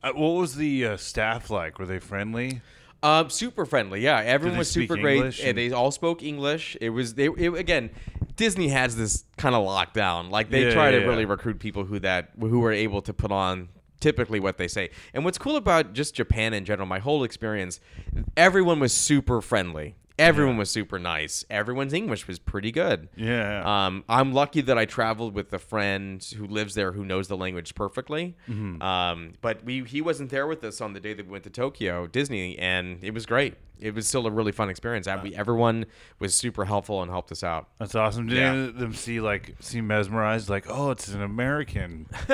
[0.03, 1.77] Uh, what was the uh, staff like?
[1.77, 2.61] Were they friendly?
[3.03, 4.19] Um, super friendly, yeah.
[4.19, 5.17] Everyone was super great.
[5.17, 6.77] English and and- they all spoke English.
[6.79, 7.89] It was they it, again.
[8.35, 10.29] Disney has this kind of lockdown.
[10.29, 11.07] Like they Yeah, try yeah, to yeah.
[11.07, 14.89] really recruit people who that who are able to put on typically what they say.
[15.13, 17.79] And what's cool about just Japan in general, my whole experience,
[18.35, 19.95] everyone was super friendly.
[20.21, 21.43] Everyone was super nice.
[21.49, 23.09] Everyone's English was pretty good.
[23.15, 23.63] Yeah.
[23.65, 27.37] Um, I'm lucky that I traveled with a friend who lives there who knows the
[27.37, 28.35] language perfectly.
[28.49, 28.81] Mhm.
[28.81, 31.49] Um, but we he wasn't there with us on the day that we went to
[31.49, 33.55] Tokyo Disney, and it was great.
[33.81, 35.07] It was still a really fun experience.
[35.07, 35.85] I- we, everyone
[36.19, 37.67] was super helpful and helped us out.
[37.79, 38.27] That's awesome.
[38.27, 38.69] Did Yeah.
[38.73, 40.49] them see like seem mesmerized?
[40.49, 42.07] Like, oh, it's an American.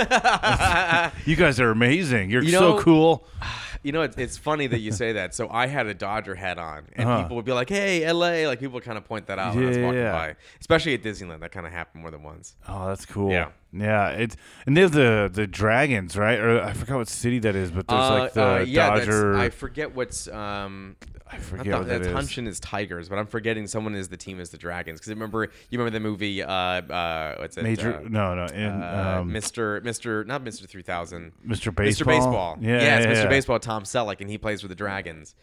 [1.26, 2.30] you guys are amazing.
[2.30, 3.28] You're You so cool.
[3.84, 5.36] You know, it's, it's funny that you say that.
[5.36, 7.22] So I had a Dodger hat on, and Uh-huh.
[7.22, 9.68] people would be like, "Hey, LA!" Like people kind of point that out when I
[9.68, 10.12] was Yeah, walking yeah.
[10.12, 11.40] by, especially at Disneyland.
[11.42, 12.56] That kind of happened more than once.
[12.68, 13.32] Oh, that's cool.
[13.32, 13.50] Yeah.
[13.72, 14.10] yeah.
[14.10, 14.36] It's
[14.66, 16.40] and they have the the dragons, right?
[16.40, 19.38] Or I forgot what city that is, but there's like the Uh, uh, yeah, Dodger.
[19.38, 20.28] I forget what's.
[20.28, 20.96] Um,
[21.32, 22.14] I forget what that that's is.
[22.38, 25.00] Hanshin is Tigers, but I'm forgetting someone is the team is the Dragons.
[25.00, 26.42] Because remember, you remember the movie?
[26.44, 27.64] Uh, uh, what's it?
[27.64, 29.82] Major- uh, no, no, in, uh, um, Mr.
[29.82, 30.26] Mr.
[30.26, 30.68] Not Mr.
[30.68, 31.32] 3000.
[31.46, 31.76] Mr.
[31.76, 32.18] Baseball Mr.
[32.18, 32.58] Baseball?
[32.62, 33.14] Yeah, yeah, yeah, Mr.
[33.24, 33.28] yeah.
[33.28, 33.60] Baseball.
[33.60, 35.36] Tom Selleck, and he plays for the Dragons.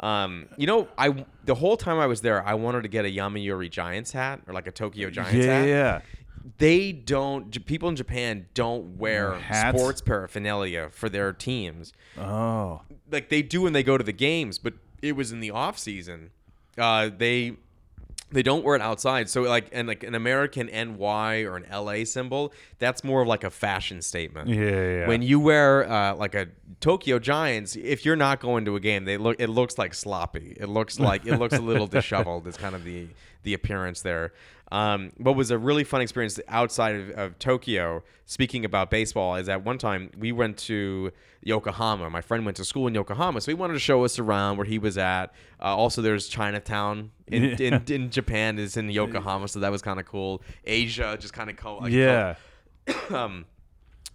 [0.00, 3.08] Um, you know, I the whole time I was there, I wanted to get a
[3.08, 5.68] Yomiuri Giants hat or like a Tokyo Giants Yeah, hat.
[5.68, 6.00] yeah.
[6.58, 7.50] They don't.
[7.66, 9.76] People in Japan don't wear Hats?
[9.76, 11.92] sports paraphernalia for their teams.
[12.16, 12.82] Oh.
[13.10, 15.78] Like they do when they go to the games, but it was in the off
[15.78, 16.30] season.
[16.76, 17.56] Uh, they
[18.30, 19.28] they don't wear it outside.
[19.30, 23.44] So like and like an American NY or an LA symbol, that's more of like
[23.44, 24.48] a fashion statement.
[24.48, 25.08] Yeah, yeah.
[25.08, 26.48] When you wear uh, like a
[26.80, 30.56] Tokyo Giants, if you're not going to a game, they look it looks like sloppy.
[30.60, 32.46] It looks like it looks a little disheveled.
[32.46, 33.08] It's kind of the
[33.44, 34.32] the appearance there.
[34.70, 39.48] Um, what was a really fun experience outside of, of Tokyo, speaking about baseball, is
[39.48, 41.10] at one time we went to
[41.42, 42.10] Yokohama.
[42.10, 44.66] My friend went to school in Yokohama, so he wanted to show us around where
[44.66, 45.32] he was at.
[45.60, 49.98] Uh, also, there's Chinatown in, in, in Japan is in Yokohama, so that was kind
[49.98, 50.42] of cool.
[50.64, 51.80] Asia, just kind of cool.
[51.80, 52.34] like, Yeah.
[53.10, 53.46] um,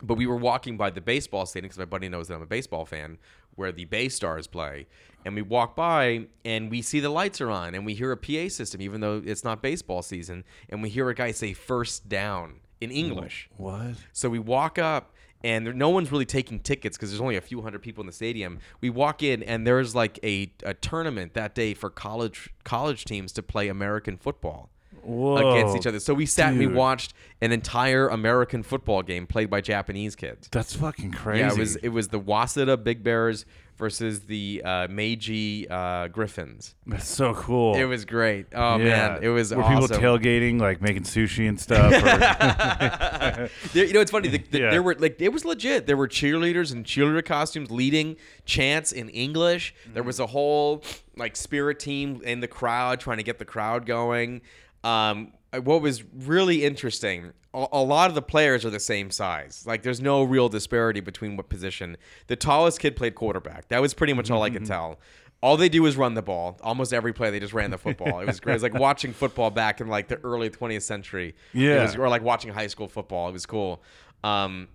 [0.01, 2.45] but we were walking by the baseball stadium because my buddy knows that I'm a
[2.45, 3.17] baseball fan,
[3.55, 4.87] where the Bay Stars play.
[5.25, 8.17] And we walk by and we see the lights are on and we hear a
[8.17, 10.43] PA system, even though it's not baseball season.
[10.69, 13.49] And we hear a guy say first down in English.
[13.57, 13.95] What?
[14.11, 15.13] So we walk up
[15.43, 18.07] and there, no one's really taking tickets because there's only a few hundred people in
[18.07, 18.59] the stadium.
[18.81, 23.33] We walk in and there's like a, a tournament that day for college college teams
[23.33, 24.69] to play American football
[25.05, 25.99] against each other.
[25.99, 30.47] So we sat and we watched an entire American football game played by Japanese kids.
[30.51, 31.41] That's fucking crazy.
[31.41, 33.45] Yeah, it was it was the Waseda Big Bears
[33.77, 36.75] versus the uh, Meiji uh, Griffins.
[36.85, 37.75] That's so cool.
[37.75, 38.47] It was great.
[38.53, 39.81] Oh man, it was Were awesome.
[39.81, 41.91] people tailgating, like making sushi and stuff?
[41.93, 44.29] or- There- you know, it's funny.
[44.29, 44.69] The, the- Yeah.
[44.71, 45.87] There were like it was legit.
[45.87, 48.15] There were cheerleaders in cheerleader costumes leading
[48.45, 49.73] chants in English.
[49.93, 50.83] There was a whole
[51.17, 54.41] like spirit team in the crowd trying to get the crowd going.
[54.83, 59.63] Um, what was really interesting, a, lot of the players are the same size.
[59.67, 61.97] Like, there's no real disparity between what position.
[62.27, 63.67] The tallest kid played quarterback.
[63.67, 64.99] That was pretty much all I could tell.
[65.41, 66.57] All they do is run the ball.
[66.63, 68.21] Almost every play, they just ran the football.
[68.21, 68.53] It was great.
[68.53, 71.35] It was like watching football back in like the early 20th century.
[71.53, 71.83] Yeah.
[71.83, 73.29] was- or like watching high school football.
[73.29, 73.83] It was cool.
[74.23, 74.69] Um,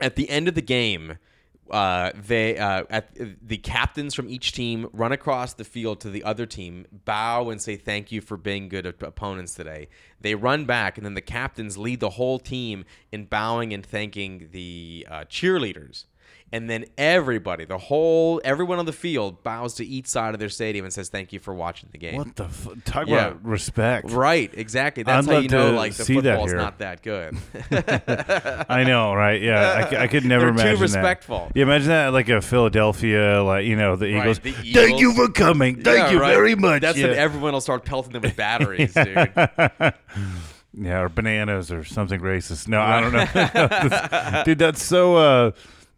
[0.00, 1.18] at the end of the game,
[1.70, 3.10] uh, they uh, at
[3.46, 7.60] the captains from each team run across the field to the other team, bow and
[7.60, 9.88] say thank you for being good opponents today.
[10.20, 14.48] They run back, and then the captains lead the whole team in bowing and thanking
[14.52, 16.04] the uh, cheerleaders.
[16.52, 20.48] And then everybody, the whole, everyone on the field bows to each side of their
[20.48, 22.16] stadium and says thank you for watching the game.
[22.16, 23.26] What the f- talk Yeah.
[23.26, 24.10] about respect?
[24.12, 25.02] Right, exactly.
[25.02, 27.36] That's I'd how you know like the football's not that good.
[28.68, 29.42] I know, right?
[29.42, 31.38] Yeah, I could never They're too imagine respectful.
[31.48, 31.56] that.
[31.56, 34.38] Yeah, imagine that like a Philadelphia, like you know, the Right, Eagles.
[34.72, 35.82] Thank you for coming.
[35.82, 36.32] Thank Yeah, you right.
[36.32, 36.80] very much.
[36.80, 37.08] That's yeah.
[37.08, 39.32] when everyone will start pelting them with batteries, dude.
[40.74, 42.68] yeah, or bananas or something racist.
[42.68, 44.58] No, I don't know, dude.
[44.58, 45.16] That's so.
[45.16, 45.50] uh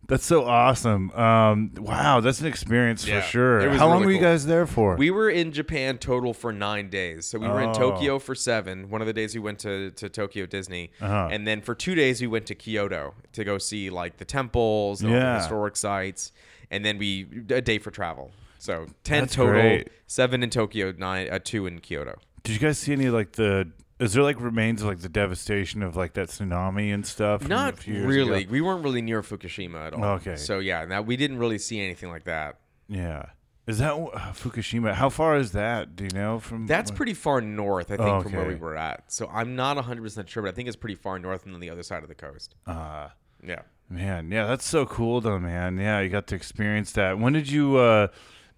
[0.09, 1.11] that's so awesome.
[1.13, 3.61] Um, wow, that's an experience Yeah, for sure.
[3.61, 4.29] it was How long really were you cool.
[4.31, 4.97] guys there for?
[4.97, 7.27] We were in Japan total for nine days.
[7.27, 7.75] So we were in Oh.
[7.75, 8.89] Tokyo for seven.
[8.91, 10.91] One of the days we went to, to Tokyo Disney.
[11.01, 11.29] Uh-huh.
[11.31, 15.03] And then for two days we went to Kyoto to go see like the temples,
[15.03, 15.39] and the Yeah.
[15.39, 16.33] historic sites.
[16.71, 18.33] And then we a day for travel.
[18.59, 19.89] So ten That's total, great.
[20.07, 22.19] seven in Tokyo, nine uh, two in Kyoto.
[22.43, 23.71] Did you guys see any like the?
[23.99, 27.42] Is there like remains of like the devastation of like that tsunami and stuff?
[27.42, 28.42] from a Not few years really.
[28.42, 28.53] ago?
[28.53, 30.05] We weren't really near Fukushima at all.
[30.16, 30.36] Okay.
[30.36, 32.59] So yeah, now we didn't really see anything like that.
[32.88, 33.26] Yeah.
[33.66, 34.94] Is that uh, Fukushima?
[34.94, 35.94] How far is that?
[35.94, 36.66] Do you know from?
[36.66, 38.62] That's pretty far north, I think, from where we Okay.
[38.62, 39.12] were at.
[39.12, 41.68] So I'm not 100% sure, but I think it's pretty far north and on the
[41.68, 42.55] other side of the coast.
[42.66, 43.09] Uh,
[43.46, 43.62] Yeah.
[43.90, 45.78] Man, yeah, that's so cool though, man.
[45.78, 47.18] Yeah, you got to experience that.
[47.18, 48.09] When did you uh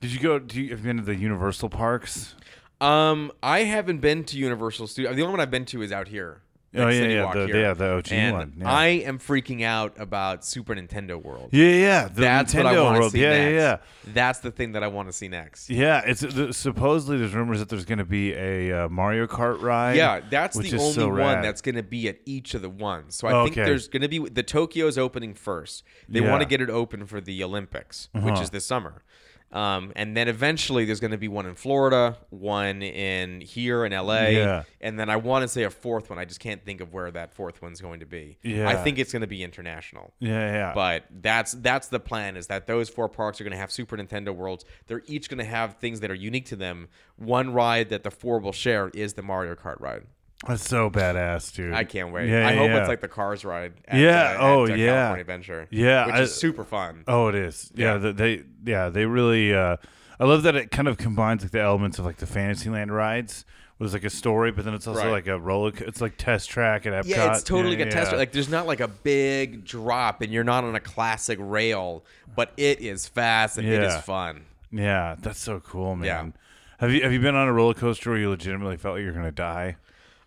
[0.00, 2.34] did you go do you have you been to the Universal parks?
[2.80, 5.14] Um, I haven't been to Universal Studios.
[5.16, 6.42] The only one I've been to is out here.
[6.72, 7.60] Oh, yeah, City yeah, the- here.
[7.62, 8.70] yeah, the OG and one, yeah.
[8.72, 11.48] I am freaking out about Super Nintendo World.
[11.50, 13.84] Yeah, yeah, the That's what I want to see Yeah, yeah, next.
[14.06, 14.12] yeah.
[14.14, 15.68] That's the thing that I want to see next.
[15.68, 19.60] Yeah, it's the, supposedly there's rumors that there's going to be a uh, Mario Kart
[19.60, 19.96] ride.
[19.96, 21.44] Yeah, that's the only so one rad.
[21.44, 23.16] that's going to be at each of the ones.
[23.16, 25.82] So I think there's going to be the Tokyo's opening first.
[26.08, 28.42] They want to get it open for the Olympics, which Uh-huh.
[28.44, 29.02] is this summer.
[29.52, 33.92] Um, and then eventually there's going to be one in Florida, one in here in
[33.92, 34.62] LA, Yeah.
[34.80, 36.20] and then I want to say a fourth one.
[36.20, 38.38] I just can't think of where that fourth one's going to be.
[38.44, 40.12] I think it's going to be international.
[40.20, 40.72] Yeah, yeah.
[40.72, 43.96] But that's that's the plan is that those four parks are going to have Super
[43.96, 44.64] Nintendo worlds.
[44.86, 46.88] They're each going to have things that are unique to them.
[47.16, 50.04] One ride that the four will share is the Mario Kart ride.
[50.46, 51.74] That's so badass, dude.
[51.74, 52.30] I can't wait.
[52.30, 52.78] Yeah, I hope yeah.
[52.78, 53.74] it's like the Cars ride.
[53.86, 54.08] At, yeah.
[54.08, 54.86] uh, at, oh, uh, yeah.
[54.86, 55.68] California Adventure.
[55.70, 57.04] Yeah, which I- is super fun.
[57.06, 57.70] Oh, it is.
[57.74, 57.92] Yeah.
[57.92, 57.98] Yeah.
[57.98, 58.42] the- they.
[58.64, 58.88] Yeah.
[58.88, 59.54] They really.
[59.54, 59.76] Uh,
[60.18, 63.44] I love that it kind of combines like the elements of like the Fantasyland rides.
[63.78, 65.10] There's like a story, but then it's also Right.
[65.10, 65.72] like a roller.
[65.74, 67.08] It's like test track at Epcot.
[67.08, 68.12] Yeah, it's totally yeah, like a test.
[68.12, 68.18] yeah.
[68.18, 72.04] Like, there's not like a big drop, and you're not on a classic rail,
[72.36, 74.42] but it is fast and it is fun.
[74.70, 76.06] Yeah, that's so cool, man.
[76.06, 76.40] Yeah.
[76.78, 79.14] Have you have you been on a roller coaster where you legitimately felt like you're
[79.14, 79.76] gonna die?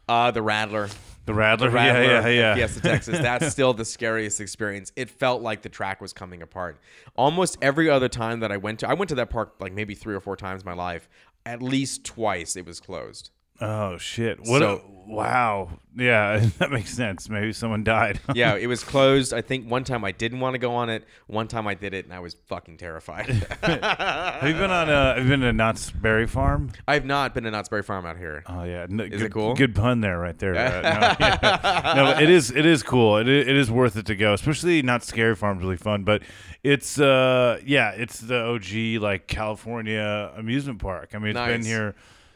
[0.08, 0.90] Uh, the Rattler.
[1.26, 2.56] The Rattler, The Rattler yeah, yeah, yeah.
[2.56, 3.20] Fiesta, Texas.
[3.22, 4.92] That's still the scariest experience.
[4.96, 6.80] It felt like the track was coming apart.
[7.16, 9.96] Almost every other time that I went to, I went to that park like maybe
[9.96, 11.08] three or four times in my life.
[11.46, 13.30] At least twice it was closed.
[13.64, 14.40] Oh shit!
[14.40, 14.60] What?
[14.62, 15.70] So- a, wow.
[15.96, 17.30] Yeah, that makes sense.
[17.30, 18.20] Maybe someone died.
[18.34, 19.32] yeah, it was closed.
[19.34, 21.06] I think one time I didn't want to go on it.
[21.28, 23.28] One time I did it, and I was fucking terrified.
[23.62, 24.90] have you been on?
[24.90, 26.72] Uh, have you been to Knott's Berry Farm?
[26.88, 28.44] I've not been to Knott's Berry Farm out here.
[28.48, 29.54] Oh yeah, No, Is good, it cool?
[29.54, 30.56] Good pun there, right there.
[30.56, 31.94] Uh, no, yeah.
[31.96, 32.50] No, it is.
[32.50, 33.18] It is cool.
[33.18, 36.24] It, it is worth it to go, especially Knott's Scary Farm's really fun, but
[36.64, 41.12] it's uh yeah, it's the OG like California amusement park.
[41.14, 41.94] I mean, it's been here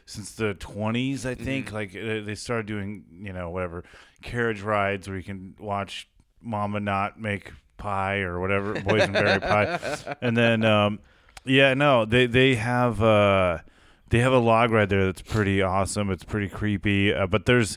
[0.08, 1.44] since the 20s, I Mm-hmm.
[1.44, 1.72] think.
[1.72, 3.84] Like uh, they started doing you know whatever
[4.22, 6.08] carriage rides where you can watch
[6.42, 10.98] Mama Knott make pie or whatever boysenberry pie, and then um
[11.44, 13.58] yeah no they they have uh
[14.10, 16.10] they have a log ride there that's pretty awesome.
[16.10, 17.76] It's pretty creepy, uh, but there's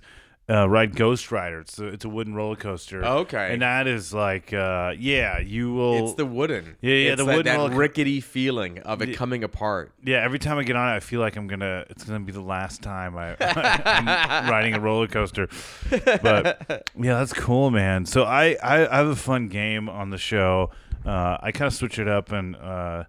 [0.51, 1.59] uh, ride Ghost Rider.
[1.61, 3.05] It's a, it's a wooden roller coaster.
[3.05, 3.53] Okay.
[3.53, 6.03] and that is like uh, yeah, you will.
[6.07, 6.75] It's the wooden.
[6.81, 9.15] Yeah, yeah, It's the wooden that roller- rickety feeling of it Yeah.
[9.15, 9.91] coming apart.
[10.03, 11.85] yeah, every time I get on it, I feel like I'm gonna.
[11.89, 15.47] It's gonna be the last time I, I'm riding a roller coaster.
[15.89, 18.05] But yeah, that's cool, man.
[18.05, 20.71] So I I, I have a fun game on the show.
[21.05, 23.05] Uh, I kind of switch it up in uh,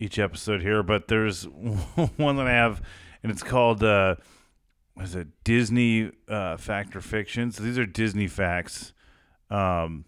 [0.00, 1.42] each episode here, but there's
[2.16, 2.80] one that I have,
[3.22, 3.82] and it's called
[5.00, 7.52] is it Disney uh, Fact or Fiction.
[7.52, 8.92] So these are Disney facts,
[9.50, 10.04] um,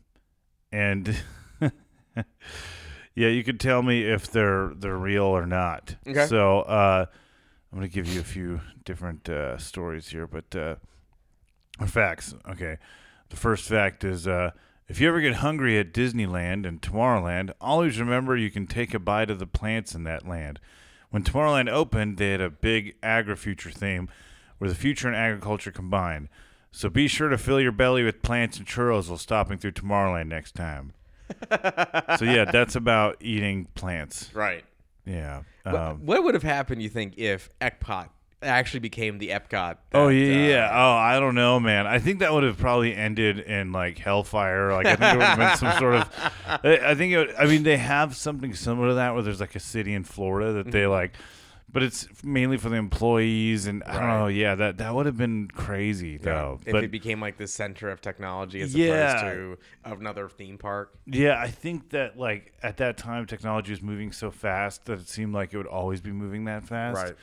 [0.72, 1.16] and
[3.14, 5.96] yeah, you could tell me if they're they're real or not.
[6.06, 6.26] Okay.
[6.26, 7.06] So uh,
[7.72, 10.76] I'm gonna give you a few different uh, stories here, but uh,
[11.86, 12.34] facts.
[12.48, 12.78] Okay.
[13.28, 14.50] The first fact is uh,
[14.88, 18.98] if you ever get hungry at Disneyland and Tomorrowland, always remember you can take a
[18.98, 20.58] bite of the plants in that land.
[21.10, 24.08] When Tomorrowland opened, they had a big agri-future theme
[24.60, 26.28] where the future and agriculture combined.
[26.70, 30.28] So be sure to fill your belly with plants and churros while stopping through Tomorrowland
[30.28, 30.92] next time.
[32.18, 34.30] so yeah, that's about eating plants.
[34.34, 34.64] Right.
[35.04, 35.42] Yeah.
[35.64, 38.08] What- Um, what would have happened, you think, if Epcot
[38.42, 39.76] actually became the Epcot?
[39.92, 40.70] Oh that, yeah, uh, yeah.
[40.72, 41.86] Oh, I don't know, man.
[41.86, 44.72] I think that would have probably ended in like hellfire.
[44.72, 46.30] Like I think there would have been some sort of.
[46.46, 47.16] I I think it.
[47.18, 50.04] Would, I mean, they have something similar to that where there's like a city in
[50.04, 50.90] Florida that they Mhm.
[50.90, 51.12] like,
[51.72, 54.26] but it's mainly for the employees and I don't know.
[54.26, 56.58] Yeah, that that would have been crazy though.
[56.66, 59.10] If but it became like the center of technology as Yeah.
[59.12, 60.92] opposed to another theme park.
[61.06, 65.08] Yeah, I think that like at that time technology was moving so fast that it
[65.08, 66.96] seemed like it would always be moving that fast.
[67.02, 67.14] Right.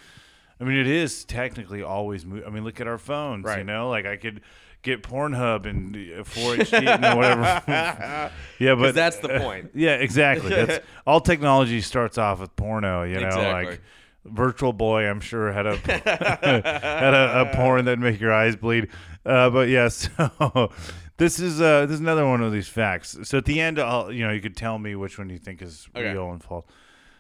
[0.59, 2.45] I mean, it is technically always moving.
[2.47, 3.45] I mean, look at our phones.
[3.45, 3.59] Right.
[3.59, 4.41] You know, like I could
[4.81, 7.41] get Pornhub and uh, 4HD and whatever.
[8.59, 9.71] yeah, but that's the point.
[9.75, 10.49] Yeah, exactly.
[10.49, 13.03] That's all technology starts off with porno.
[13.03, 13.65] You know, Exactly.
[13.71, 13.81] like.
[14.29, 18.89] Virtual Boy, I'm sure had a had a, a porn that make your eyes bleed.
[19.25, 20.71] Uh, but yes, so
[21.17, 23.17] this is uh, this is another one of these facts.
[23.23, 25.61] So at the end, I'll, you know, you could tell me which one you think
[25.61, 26.11] is Okay.
[26.11, 26.65] real and false.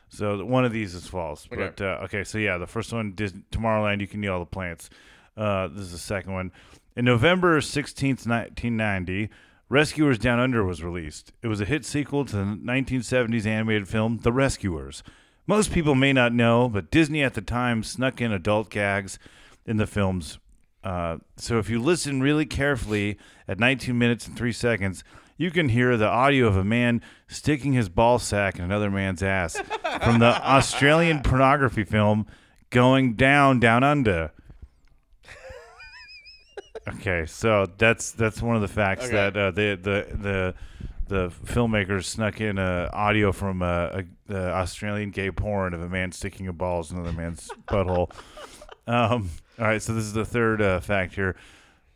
[0.09, 1.47] So one of these is false.
[1.51, 1.63] Okay.
[1.75, 4.45] But uh, okay, so yeah, the first one, Dis- Tomorrowland, you can eat all the
[4.45, 4.89] plants.
[5.35, 6.51] Uh, this is the second one.
[6.95, 9.29] In November 16th, 1990,
[9.69, 11.33] Rescuers Down Under was released.
[11.43, 15.03] It was a hit sequel to the 1970s animated film The Rescuers.
[15.47, 19.17] Most people may not know, but Disney at the time snuck in adult gags
[19.65, 20.39] in the films.
[20.83, 23.17] Uh, so if you listen really carefully
[23.47, 25.03] at 19 minutes and 3 seconds,
[25.37, 29.23] you can hear the audio of a man sticking his ball sack in another man's
[29.23, 29.57] ass
[30.03, 32.25] from the Australian pornography film
[32.69, 34.31] Going Down, Down Under.
[36.87, 39.13] Okay, so that's that's one of the facts Okay.
[39.13, 40.55] that uh, the the the
[41.07, 45.89] the filmmakers snuck in uh, audio from uh, a, a Australian gay porn of a
[45.89, 48.11] man sticking a balls in another man's butthole.
[48.85, 49.29] Um,
[49.59, 51.35] all right, so this is the third uh, fact here.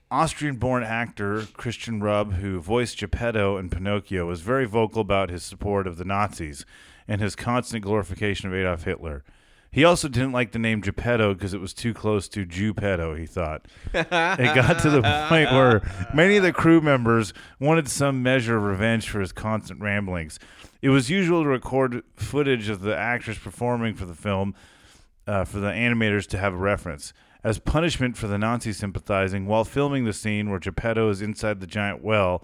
[0.09, 5.88] Austrian-born actor Christian Rub, who voiced Geppetto in Pinocchio, was very vocal about his support
[5.88, 6.66] of the Nazis
[7.07, 9.24] and his constant glorification of Adolf Hitler.
[9.74, 13.26] He also didn't like the name Geppetto because it was too close to Jewpetto, he
[13.26, 13.67] thought.
[13.93, 15.82] it got to the point where
[16.13, 20.39] many of the crew members wanted some measure of revenge for his constant ramblings.
[20.82, 24.55] It was usual to record footage of the actors performing for the film
[25.26, 27.13] uh, for the animators to have a reference.
[27.41, 31.67] As punishment for the Nazi sympathizing, while filming the scene where Geppetto is inside the
[31.67, 32.43] giant well,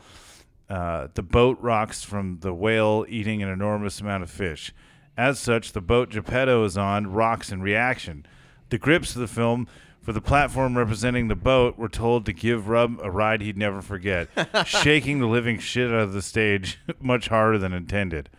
[0.70, 4.74] uh, the boat rocks from the whale eating an enormous amount of fish.
[5.18, 8.26] As such, the boat Geppetto is on rocks in reaction.
[8.70, 9.68] The grips of the film
[10.02, 13.82] for the platform representing the boat were told to give Rub a ride he'd never
[13.82, 14.30] forget,
[14.66, 18.30] shaking the living shit out of the stage much harder than intended.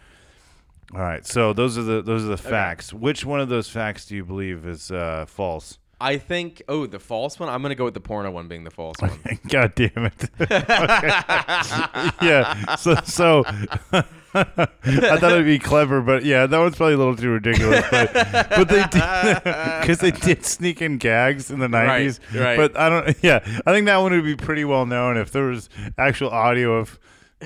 [0.94, 2.94] All right, so those are the those are the facts.
[2.94, 5.78] Which one of those facts do you believe is uh, false?
[6.00, 6.62] I think.
[6.68, 7.48] Oh, the false one.
[7.48, 9.18] I'm gonna go with the porno one being the false one.
[9.48, 10.30] God damn it!
[12.22, 12.76] Yeah.
[12.76, 13.44] So so
[13.94, 14.02] I
[15.18, 17.84] thought it'd be clever, but yeah, that one's probably a little too ridiculous.
[17.90, 19.42] But but they did
[19.80, 22.20] because they did sneak in gags in the nineties.
[22.34, 22.56] right.
[22.56, 23.16] But I don't.
[23.22, 26.74] Yeah, I think that one would be pretty well known if there was actual audio
[26.76, 26.98] of.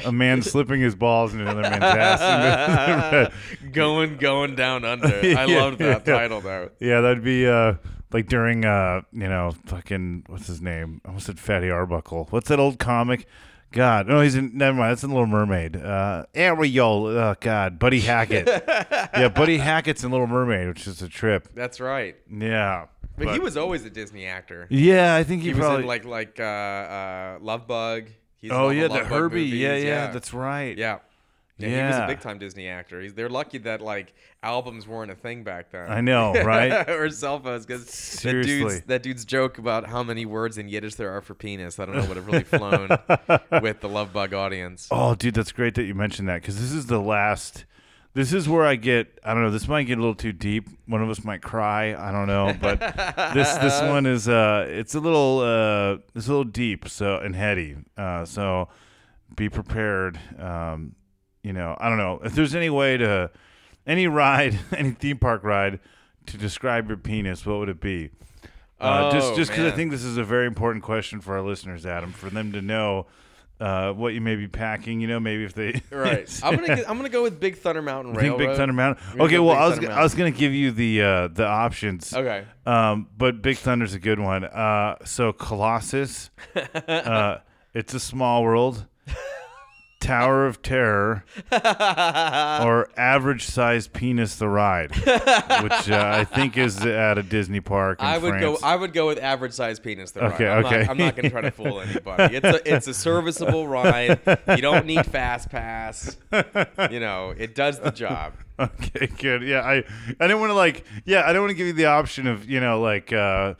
[0.06, 3.32] A man slipping his balls into another man's ass.
[3.72, 5.06] going going down under.
[5.06, 6.14] I Yeah, loved that yeah.
[6.18, 6.70] title though.
[6.80, 7.74] Yeah, that'd be uh
[8.12, 11.00] like during uh you know fucking what's his name?
[11.04, 12.26] I almost said Fatty Arbuckle.
[12.30, 13.26] What's that old comic?
[13.72, 14.56] God, no, he's in.
[14.56, 14.90] Never mind.
[14.90, 15.76] That's in Little Mermaid.
[15.76, 17.06] Uh, Ariel.
[17.06, 18.46] Oh God, Buddy Hackett.
[18.68, 21.48] yeah, Buddy Hackett's in Little Mermaid, which is a trip.
[21.54, 22.16] That's right.
[22.30, 22.86] Yeah,
[23.16, 24.66] But, he was always a Disney actor.
[24.68, 28.08] Yeah, I think he he was in like like uh, uh, Love Bug.
[28.36, 29.44] He's Oh, yeah, the Herbie.
[29.44, 30.76] Yeah, movies, yeah, that's right.
[30.76, 30.98] Yeah.
[31.70, 33.00] Yeah, he was a big time Disney actor.
[33.00, 35.90] He's, they're lucky that like albums weren't a thing back then.
[35.90, 36.88] I know, right?
[36.88, 37.86] or cell phones, because
[38.22, 41.78] that dude's that dude's joke about how many words in Yiddish there are for penis.
[41.78, 42.88] I don't know would have really flown
[43.62, 44.88] with the Love Bug audience.
[44.90, 47.64] Oh, dude, that's great that you mentioned that because this is the last.
[48.14, 49.18] This is where I get.
[49.24, 49.50] I don't know.
[49.50, 50.68] This might get a little too deep.
[50.86, 51.94] One of us might cry.
[51.94, 52.78] I don't know, but
[53.32, 54.28] this this one is.
[54.28, 55.40] Uh, it's a little.
[55.40, 56.88] Uh, it's a little deep.
[56.88, 57.76] So and heady.
[57.96, 58.68] Uh, so
[59.34, 60.18] be prepared.
[60.38, 60.94] Um,
[61.42, 63.30] you know, I don't know if there's any way to
[63.86, 65.80] any ride, any theme park ride
[66.26, 67.44] to describe your penis.
[67.44, 68.10] What would it be?
[68.80, 71.42] Uh, just Oh, just because I think this is a very important question for our
[71.42, 73.06] listeners, Adam, for them to know
[73.60, 75.00] uh, what you may be packing.
[75.00, 76.28] You know, maybe if they Right.
[76.42, 78.38] I'm gonna I'm gonna go with Big Thunder Mountain Railroad.
[78.38, 79.20] Big Thunder Mountain.
[79.20, 82.12] Okay, well, I was I was gonna give you the uh, the options.
[82.12, 82.44] Okay.
[82.66, 84.42] Um, but Big Thunder's a good one.
[84.44, 86.30] Uh, so Colossus,
[86.88, 87.36] uh,
[87.72, 88.86] it's a small world.
[90.02, 97.18] Tower of Terror, or average sized penis the ride, which uh, I think is at
[97.18, 98.00] a Disney park.
[98.00, 98.60] In I would France.
[98.60, 98.66] go.
[98.66, 100.10] I would go with average size penis.
[100.10, 100.58] The Okay, ride.
[100.58, 100.80] I'm okay.
[100.80, 102.36] Not, I'm not going to try to fool anybody.
[102.36, 104.18] It's a it's a serviceable ride.
[104.48, 106.16] You don't need fast pass.
[106.90, 108.34] You know, it does the job.
[108.60, 109.42] Okay, good.
[109.42, 111.86] Yeah, I I didn't want to like yeah, I don't want to give you the
[111.86, 113.54] option of, you know, like uh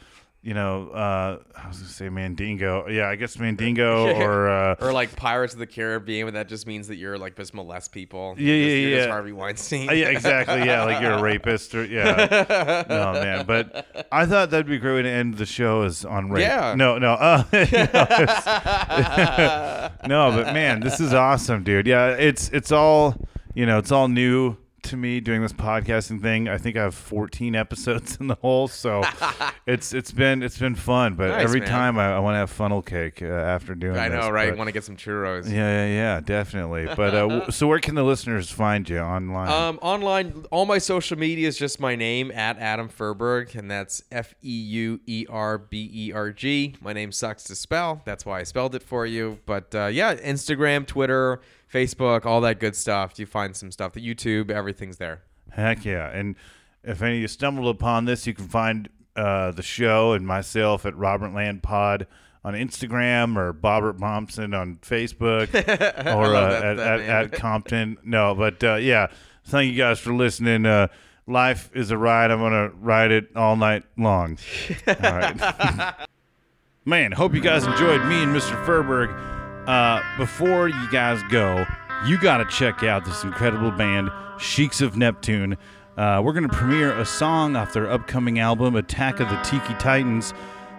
[0.44, 2.88] you know, uh I was gonna say Mandingo.
[2.88, 6.66] Yeah, I guess Mandingo or uh or like Pirates of the Caribbean, but that just
[6.66, 8.34] means that you're like just molest people.
[8.36, 8.96] Yeah, You're yeah, just- you're yeah.
[8.96, 9.88] just Harvey Weinstein.
[9.88, 10.64] Uh, yeah, exactly.
[10.66, 12.84] Yeah, like you're a rapist or yeah.
[12.88, 13.46] No, man.
[13.46, 16.42] But I thought that'd be a great way to end the show is on rape.
[16.42, 16.74] Yeah.
[16.76, 17.12] No, no.
[17.12, 17.44] Uh,
[20.08, 21.86] no, no, but man, this is awesome, dude.
[21.86, 23.14] Yeah, it's it's all
[23.54, 26.48] you know, it's all new to me doing this podcasting thing.
[26.48, 29.02] I think I have 14 episodes in the hole, so
[29.66, 31.14] it's it's been it's been fun.
[31.14, 31.68] But Nice, every man.
[31.68, 33.96] time I, I want to have funnel cake uh, after doing.
[33.96, 33.98] It.
[33.98, 34.56] I this, know, right?
[34.56, 35.46] Want to get some churros?
[35.48, 36.86] Yeah, yeah, yeah, definitely.
[36.94, 39.48] But uh, so where can the listeners find you online?
[39.48, 44.02] Um, online, all my social media is just my name at Adam Feuerberg, and that's
[44.10, 46.74] F E U E R B E R G.
[46.80, 48.02] My name sucks to spell.
[48.04, 49.38] That's why I spelled it for you.
[49.46, 51.40] But uh, yeah, Instagram, Twitter,
[51.72, 53.18] Facebook, all that good stuff.
[53.18, 53.92] You find some stuff.
[53.94, 55.22] The YouTube, everything's there.
[55.50, 56.08] Heck yeah.
[56.10, 56.36] And
[56.84, 60.84] if any of you stumbled upon this, you can find uh, the show and myself
[60.86, 62.06] at Robert Land Pod
[62.44, 65.54] on Instagram or Bobbert Thompson on Facebook
[66.14, 67.96] or uh, that- at, that at, at Compton.
[68.04, 69.08] No, but uh, yeah,
[69.44, 70.66] thank you guys for listening.
[70.66, 70.88] Uh,
[71.26, 72.30] life is a ride.
[72.30, 74.38] I'm going to ride it all night long.
[74.88, 75.94] All right.
[76.84, 78.60] Man, hope you guys enjoyed me and Mr.
[78.66, 79.31] Feuerberg
[79.66, 81.66] uh, before you guys go,
[82.06, 85.56] you got to check out this incredible band, Sheiks of Neptune.
[85.96, 89.74] Uh, we're going to premiere a song off their upcoming album, Attack of the Tiki
[89.74, 90.34] Titans,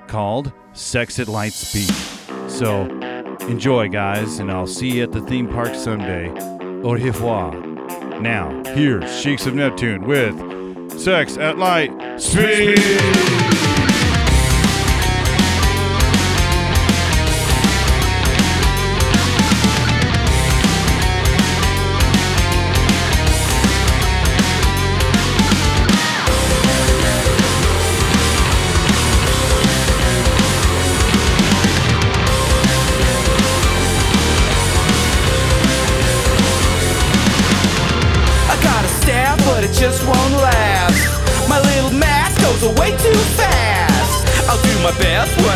[0.08, 1.94] called Sex at Light Speed.
[2.50, 2.86] So
[3.48, 6.30] enjoy, guys, and I'll see you at the theme park someday.
[6.84, 7.56] Au revoir.
[8.20, 12.80] Now, here's Sheiks of Neptune with Sex at Light Speed.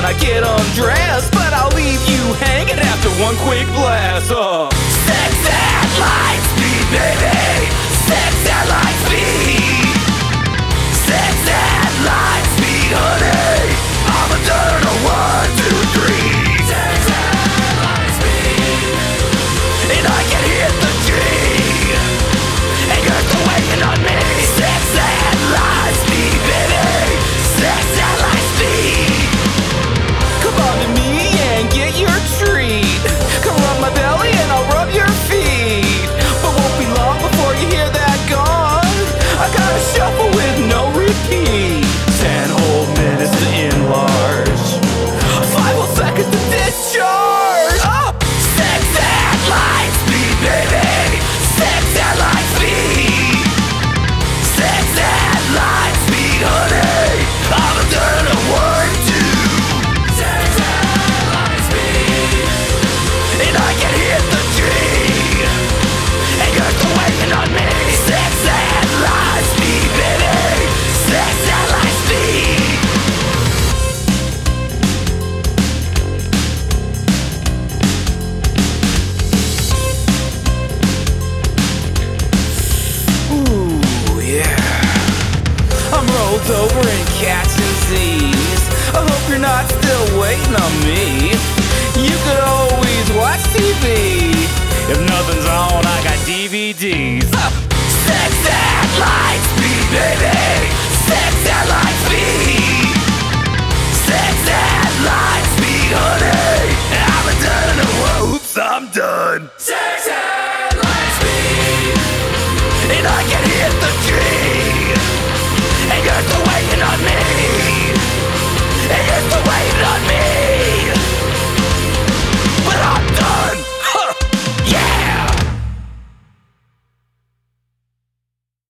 [0.07, 4.31] I get undressed, but I'll leave you hanging after one quick blast.
[4.31, 4.69] Uh.
[4.71, 7.67] Sex at light speed, baby.
[8.07, 9.76] Sex at light speed.